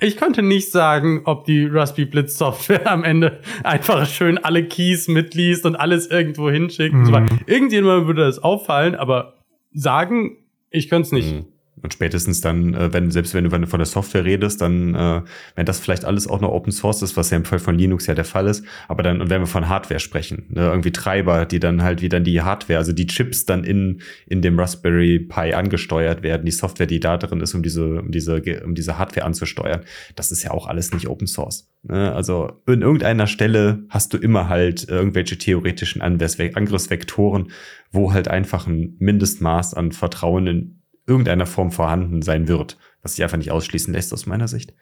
[0.00, 5.08] ich könnte nicht sagen, ob die Raspberry Blitz Software am Ende einfach schön alle Keys
[5.08, 6.94] mitliest und alles irgendwo hinschickt.
[6.94, 7.04] Mhm.
[7.06, 7.12] So
[7.46, 9.34] Irgendjemand würde das auffallen, aber
[9.72, 10.38] sagen,
[10.70, 11.34] ich könnte es nicht.
[11.34, 11.46] Mhm.
[11.82, 15.22] Und spätestens dann, äh, wenn, selbst wenn du von der Software redest, dann, äh,
[15.54, 18.06] wenn das vielleicht alles auch noch Open Source ist, was ja im Fall von Linux
[18.06, 21.46] ja der Fall ist, aber dann, und wenn wir von Hardware sprechen, ne, irgendwie Treiber,
[21.46, 25.54] die dann halt wieder die Hardware, also die Chips dann in, in dem Raspberry Pi
[25.54, 29.26] angesteuert werden, die Software, die da drin ist, um diese, um diese, um diese Hardware
[29.26, 29.80] anzusteuern,
[30.16, 31.70] das ist ja auch alles nicht Open Source.
[31.82, 32.12] Ne?
[32.12, 37.50] Also in irgendeiner Stelle hast du immer halt irgendwelche theoretischen Angriffsvektoren,
[37.90, 40.79] wo halt einfach ein Mindestmaß an Vertrauen in
[41.10, 44.72] irgendeiner Form vorhanden sein wird, was sich einfach nicht ausschließen lässt aus meiner Sicht.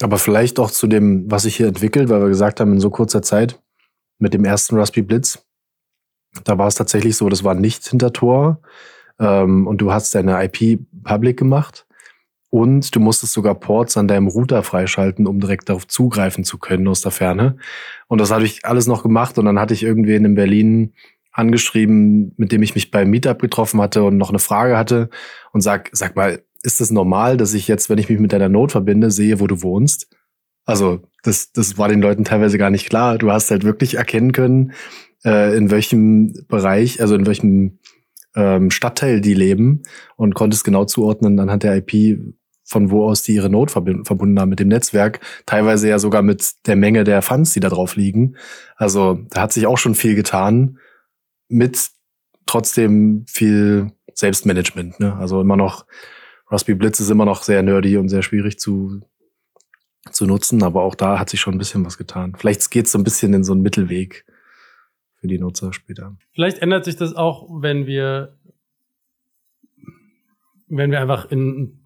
[0.00, 2.90] Aber vielleicht auch zu dem, was sich hier entwickelt, weil wir gesagt haben, in so
[2.90, 3.60] kurzer Zeit
[4.18, 5.46] mit dem ersten Raspberry Blitz,
[6.44, 8.60] da war es tatsächlich so, das war nicht hinter Tor
[9.18, 11.86] ähm, und du hast deine IP public gemacht
[12.50, 16.88] und du musstest sogar Ports an deinem Router freischalten, um direkt darauf zugreifen zu können
[16.88, 17.56] aus der Ferne.
[18.06, 20.92] Und das habe ich alles noch gemacht und dann hatte ich irgendwen in Berlin
[21.36, 25.10] angeschrieben, mit dem ich mich beim Meetup getroffen hatte und noch eine Frage hatte
[25.52, 28.32] und sag, sag mal, ist es das normal, dass ich jetzt, wenn ich mich mit
[28.32, 30.08] deiner Note verbinde, sehe, wo du wohnst?
[30.64, 33.18] Also, das, das war den Leuten teilweise gar nicht klar.
[33.18, 34.72] Du hast halt wirklich erkennen können,
[35.24, 37.78] äh, in welchem Bereich, also in welchem
[38.34, 39.82] ähm, Stadtteil die leben
[40.16, 42.18] und konntest genau zuordnen anhand der IP,
[42.64, 46.66] von wo aus die ihre Note verbunden haben mit dem Netzwerk, teilweise ja sogar mit
[46.66, 48.36] der Menge der Funds, die da drauf liegen.
[48.74, 50.78] Also da hat sich auch schon viel getan
[51.48, 51.90] mit
[52.46, 55.00] trotzdem viel Selbstmanagement.
[55.00, 55.14] Ne?
[55.16, 55.86] Also immer noch,
[56.48, 59.00] Raspberry Blitz ist immer noch sehr nerdy und sehr schwierig zu,
[60.10, 62.34] zu nutzen, aber auch da hat sich schon ein bisschen was getan.
[62.36, 64.24] Vielleicht geht es so ein bisschen in so einen Mittelweg
[65.16, 66.16] für die Nutzer später.
[66.32, 68.36] Vielleicht ändert sich das auch, wenn wir,
[70.68, 71.80] wenn wir einfach in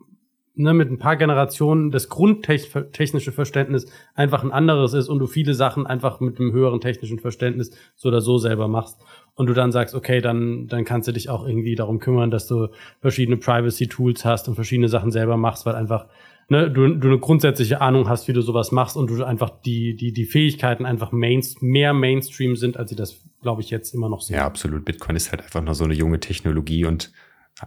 [0.55, 5.55] ne, mit ein paar Generationen das grundtechnische Verständnis einfach ein anderes ist und du viele
[5.55, 9.01] Sachen einfach mit einem höheren technischen Verständnis so oder so selber machst
[9.41, 12.47] und du dann sagst, okay, dann, dann kannst du dich auch irgendwie darum kümmern, dass
[12.47, 12.69] du
[13.01, 16.09] verschiedene Privacy-Tools hast und verschiedene Sachen selber machst, weil einfach
[16.51, 19.97] ne, du, du eine grundsätzliche Ahnung hast, wie du sowas machst und du einfach die,
[19.97, 24.11] die, die Fähigkeiten einfach Mainst mehr Mainstream sind, als sie das, glaube ich, jetzt immer
[24.11, 24.37] noch sind.
[24.37, 24.85] Ja, absolut.
[24.85, 27.11] Bitcoin ist halt einfach noch so eine junge Technologie und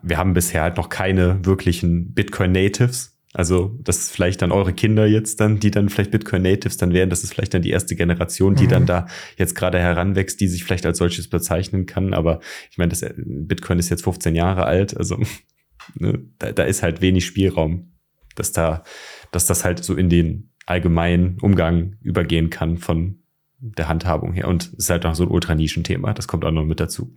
[0.03, 3.12] wir haben bisher halt noch keine wirklichen Bitcoin-Natives.
[3.34, 6.93] Also, das ist vielleicht dann eure Kinder jetzt dann, die dann vielleicht Bitcoin Natives dann
[6.93, 7.09] wären.
[7.09, 8.69] Das ist vielleicht dann die erste Generation, die mhm.
[8.69, 9.07] dann da
[9.38, 12.13] jetzt gerade heranwächst, die sich vielleicht als solches bezeichnen kann.
[12.13, 14.95] Aber ich meine, das äh, Bitcoin ist jetzt 15 Jahre alt.
[14.95, 15.17] Also,
[15.95, 17.93] ne, da, da ist halt wenig Spielraum,
[18.36, 18.84] dass da,
[19.31, 23.23] dass das halt so in den allgemeinen Umgang übergehen kann von
[23.57, 24.47] der Handhabung her.
[24.47, 27.15] Und es ist halt noch so ein Ultranischen-Thema, das kommt auch noch mit dazu.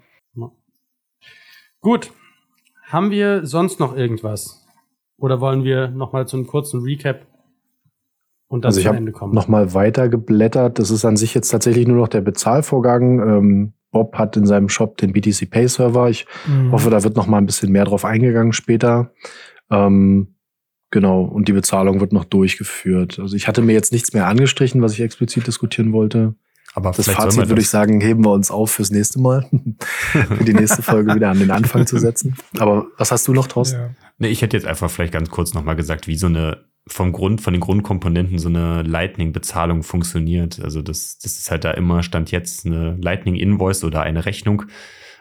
[1.80, 2.10] Gut.
[2.88, 4.65] Haben wir sonst noch irgendwas?
[5.18, 7.26] Oder wollen wir nochmal zu einem kurzen Recap
[8.48, 9.34] und dann Also ich zum Ende kommen?
[9.34, 10.78] nochmal weiter geblättert.
[10.78, 13.20] Das ist an sich jetzt tatsächlich nur noch der Bezahlvorgang.
[13.20, 16.10] Ähm, Bob hat in seinem Shop den BTC Pay Server.
[16.10, 16.72] Ich Mhm.
[16.72, 19.12] hoffe, da wird noch mal ein bisschen mehr drauf eingegangen später.
[19.70, 20.34] Ähm,
[20.90, 23.18] genau, und die Bezahlung wird noch durchgeführt.
[23.18, 26.34] Also ich hatte mir jetzt nichts mehr angestrichen, was ich explizit diskutieren wollte.
[26.76, 29.48] Aber Das Fazit man würde das- ich sagen, heben wir uns auf fürs nächste Mal.
[30.12, 32.36] Für die nächste Folge wieder an den Anfang zu setzen.
[32.58, 33.78] Aber was hast du noch, Thorsten?
[33.80, 33.90] Ja.
[34.18, 37.40] Nee, ich hätte jetzt einfach vielleicht ganz kurz nochmal gesagt, wie so eine vom Grund,
[37.40, 40.60] von den Grundkomponenten so eine Lightning-Bezahlung funktioniert.
[40.62, 44.64] Also das, das ist halt da immer, stand jetzt eine Lightning-Invoice oder eine Rechnung,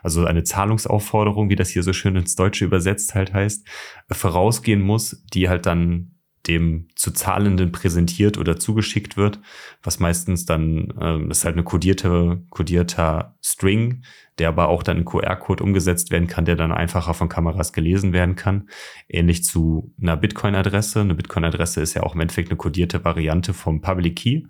[0.04, 3.66] also eine Zahlungsaufforderung, wie das hier so schön ins Deutsche übersetzt halt heißt,
[4.12, 6.15] vorausgehen muss, die halt dann
[6.48, 9.40] dem zu Zahlenden präsentiert oder zugeschickt wird,
[9.84, 14.04] was meistens dann, ähm, ist halt eine kodierte, kodierter String,
[14.38, 18.14] der aber auch dann in QR-Code umgesetzt werden kann, der dann einfacher von Kameras gelesen
[18.14, 18.70] werden kann.
[19.08, 21.02] Ähnlich zu einer Bitcoin-Adresse.
[21.02, 24.44] Eine Bitcoin-Adresse ist ja auch im Endeffekt eine kodierte Variante vom Public Key.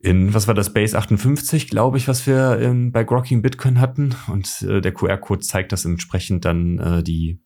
[0.00, 4.16] In, was war das, Base 58, glaube ich, was wir in, bei Grokking Bitcoin hatten.
[4.26, 7.40] Und äh, der QR-Code zeigt das entsprechend dann äh, die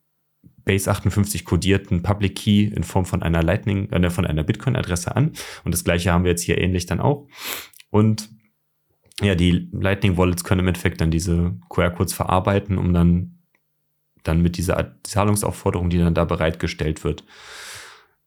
[0.67, 5.33] Base 58 kodierten Public Key in Form von einer Lightning, äh, von einer Bitcoin-Adresse an.
[5.65, 7.27] Und das gleiche haben wir jetzt hier ähnlich dann auch.
[7.89, 8.29] Und
[9.23, 13.39] ja, die Lightning Wallets können im Endeffekt dann diese QR-Codes verarbeiten, um dann,
[14.25, 17.25] dann mit dieser Zahlungsaufforderung, die dann da bereitgestellt wird,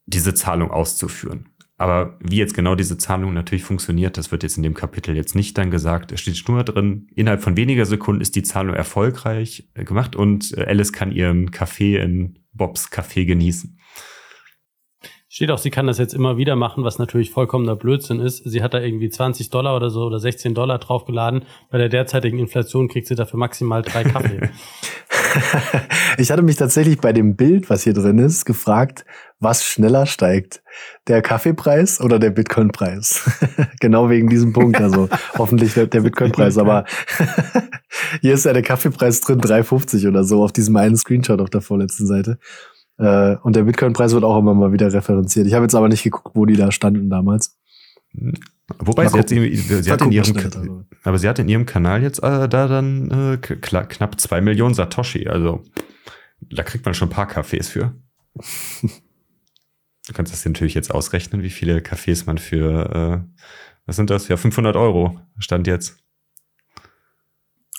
[0.08, 1.50] diese Zahlung auszuführen.
[1.80, 5.34] Aber wie jetzt genau diese Zahlung natürlich funktioniert, das wird jetzt in dem Kapitel jetzt
[5.34, 6.12] nicht dann gesagt.
[6.12, 10.56] Es steht nur drin, innerhalb von weniger Sekunden ist die Zahlung erfolgreich äh, gemacht und
[10.58, 13.80] äh, Alice kann ihren Kaffee in Bobs Café genießen.
[15.30, 18.44] Steht auch, sie kann das jetzt immer wieder machen, was natürlich vollkommener Blödsinn ist.
[18.44, 21.46] Sie hat da irgendwie 20 Dollar oder so oder 16 Dollar draufgeladen.
[21.70, 24.50] Bei der derzeitigen Inflation kriegt sie dafür maximal drei Kaffee.
[26.18, 29.06] ich hatte mich tatsächlich bei dem Bild, was hier drin ist, gefragt,
[29.40, 30.62] was schneller steigt.
[31.08, 33.30] Der Kaffeepreis oder der Bitcoin-Preis?
[33.80, 34.80] genau wegen diesem Punkt.
[34.80, 36.58] Also hoffentlich der, der Bitcoin-Preis.
[36.58, 36.86] Aber
[38.22, 41.62] hier ist ja der Kaffeepreis drin, 3,50 oder so, auf diesem einen Screenshot auf der
[41.62, 42.38] vorletzten Seite.
[42.98, 45.48] Äh, Und der Bitcoin-Preis wird auch immer mal wieder referenziert.
[45.48, 47.59] Ich habe jetzt aber nicht geguckt, wo die da standen damals.
[48.14, 49.56] Wobei Mal sie, hat, gucken.
[49.56, 50.86] sie, hat in ihrem, drüber.
[51.04, 55.28] aber sie hat in ihrem Kanal jetzt äh, da dann äh, knapp zwei Millionen Satoshi.
[55.28, 55.64] Also
[56.42, 57.96] da kriegt man schon ein paar Kaffees für.
[60.08, 63.44] Du kannst das natürlich jetzt ausrechnen, wie viele Kaffees man für, äh,
[63.86, 64.28] was sind das?
[64.28, 66.00] Ja, 500 Euro stand jetzt.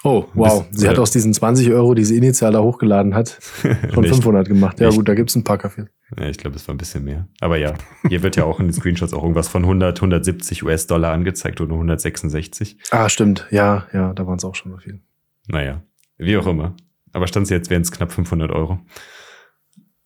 [0.03, 0.66] Oh, wow.
[0.70, 3.38] Bis- Sie hat aus diesen 20 Euro, die sie initial da hochgeladen hat,
[3.92, 4.14] schon Nicht.
[4.14, 4.80] 500 gemacht.
[4.80, 4.96] Ja Nicht.
[4.96, 5.86] gut, da gibt's ein paar Kaffee.
[6.18, 7.28] Ja, ich glaube, es war ein bisschen mehr.
[7.40, 7.74] Aber ja,
[8.09, 11.74] hier wird ja auch in den Screenshots auch irgendwas von 100, 170 US-Dollar angezeigt oder
[11.74, 12.78] 166.
[12.90, 13.46] Ah, stimmt.
[13.51, 15.01] Ja, ja, da waren es auch schon mal viel.
[15.48, 15.82] Naja,
[16.16, 16.74] wie auch immer.
[17.12, 18.80] Aber stand sie jetzt, wären es knapp 500 Euro.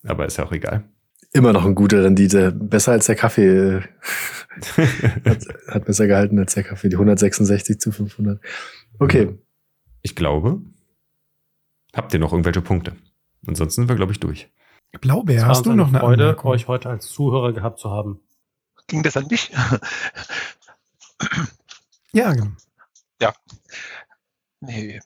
[0.04, 0.84] Aber ist ja auch egal.
[1.32, 2.52] Immer noch eine gute Rendite.
[2.52, 3.80] Besser als der Kaffee.
[5.24, 6.88] hat, hat besser gehalten als der Kaffee.
[6.88, 8.40] Die 166 zu 500.
[8.98, 9.38] Okay.
[10.04, 10.60] Ich glaube,
[11.94, 12.94] habt ihr noch irgendwelche Punkte?
[13.46, 14.50] Ansonsten sind wir, glaube ich, durch.
[15.00, 16.50] Blaubeer, hast du noch eine Freude, Anmerkung?
[16.50, 18.20] euch heute als Zuhörer gehabt zu haben.
[18.86, 19.50] Ging das an mich?
[22.12, 22.52] Ja, genau.
[24.60, 25.00] Nee,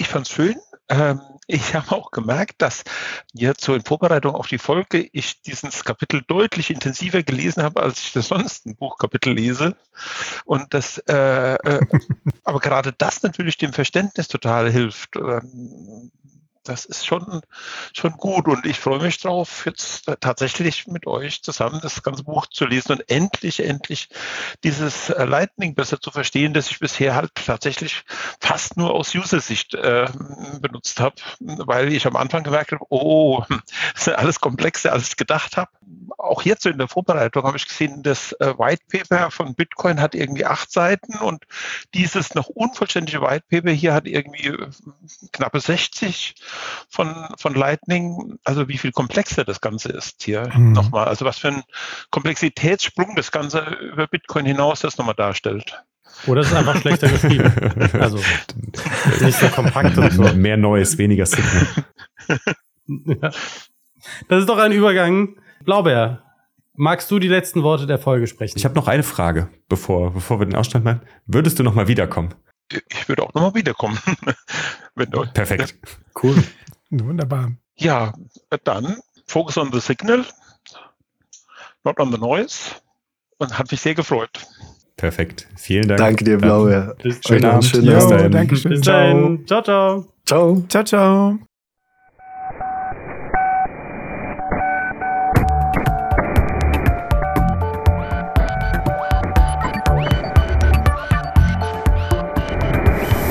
[0.00, 0.56] ich fand's schön.
[0.88, 2.84] Ähm, ich habe auch gemerkt, dass
[3.32, 8.00] jetzt so in Vorbereitung auf die Folge ich dieses Kapitel deutlich intensiver gelesen habe, als
[8.00, 9.76] ich das sonst ein Buchkapitel lese.
[10.44, 11.80] Und das, äh, äh,
[12.44, 15.16] aber gerade das natürlich dem Verständnis total hilft.
[15.16, 16.10] Ähm,
[16.64, 17.42] das ist schon,
[17.92, 22.46] schon gut und ich freue mich drauf, jetzt tatsächlich mit euch zusammen das ganze Buch
[22.46, 24.08] zu lesen und endlich, endlich
[24.64, 28.02] dieses äh, Lightning besser zu verstehen, das ich bisher halt tatsächlich
[28.40, 30.08] fast nur aus User-Sicht äh,
[30.60, 33.44] benutzt habe, weil ich am Anfang gemerkt habe, oh,
[33.94, 35.70] das ist alles komplex, als ich gedacht habe.
[36.16, 40.14] Auch so in der Vorbereitung habe ich gesehen, das äh, White Paper von Bitcoin hat
[40.14, 41.44] irgendwie acht Seiten und
[41.92, 44.70] dieses noch unvollständige White Paper hier hat irgendwie äh,
[45.32, 46.34] knappe 60
[46.88, 48.38] von, von Lightning.
[48.44, 50.72] Also wie viel komplexer das Ganze ist hier Mhm.
[50.72, 51.06] nochmal.
[51.08, 51.62] Also was für ein
[52.10, 53.60] Komplexitätssprung das Ganze
[53.92, 55.82] über Bitcoin hinaus das nochmal darstellt.
[56.26, 57.52] Oder es ist einfach schlechter geschrieben.
[58.00, 58.18] Also
[59.20, 60.22] nicht so kompakt und so.
[60.34, 61.66] Mehr Neues, weniger Signal.
[62.86, 63.30] Ja.
[64.28, 65.36] Das ist doch ein Übergang.
[65.64, 66.22] Blaubeer,
[66.74, 68.58] magst du die letzten Worte der Folge sprechen?
[68.58, 71.00] Ich habe noch eine Frage, bevor, bevor wir den Ausstand machen.
[71.26, 72.34] Würdest du noch mal wiederkommen?
[72.90, 73.98] Ich würde auch nochmal wiederkommen.
[74.94, 75.74] Wenn du, Perfekt.
[76.22, 76.42] Cool.
[76.90, 77.52] Wunderbar.
[77.76, 78.14] Ja,
[78.64, 80.24] dann Focus on the Signal,
[81.82, 82.70] not on the noise.
[83.38, 84.46] Und hat mich sehr gefreut.
[84.96, 85.48] Perfekt.
[85.56, 85.98] Vielen Dank.
[85.98, 86.94] Danke dir, Blaue.
[87.02, 87.42] Schönen
[87.82, 88.32] Bis Jo, dahin.
[88.32, 88.70] danke schön.
[88.70, 89.46] Bis dahin.
[89.46, 90.06] Ciao, ciao.
[90.24, 90.62] Ciao.
[90.68, 91.38] Ciao, ciao.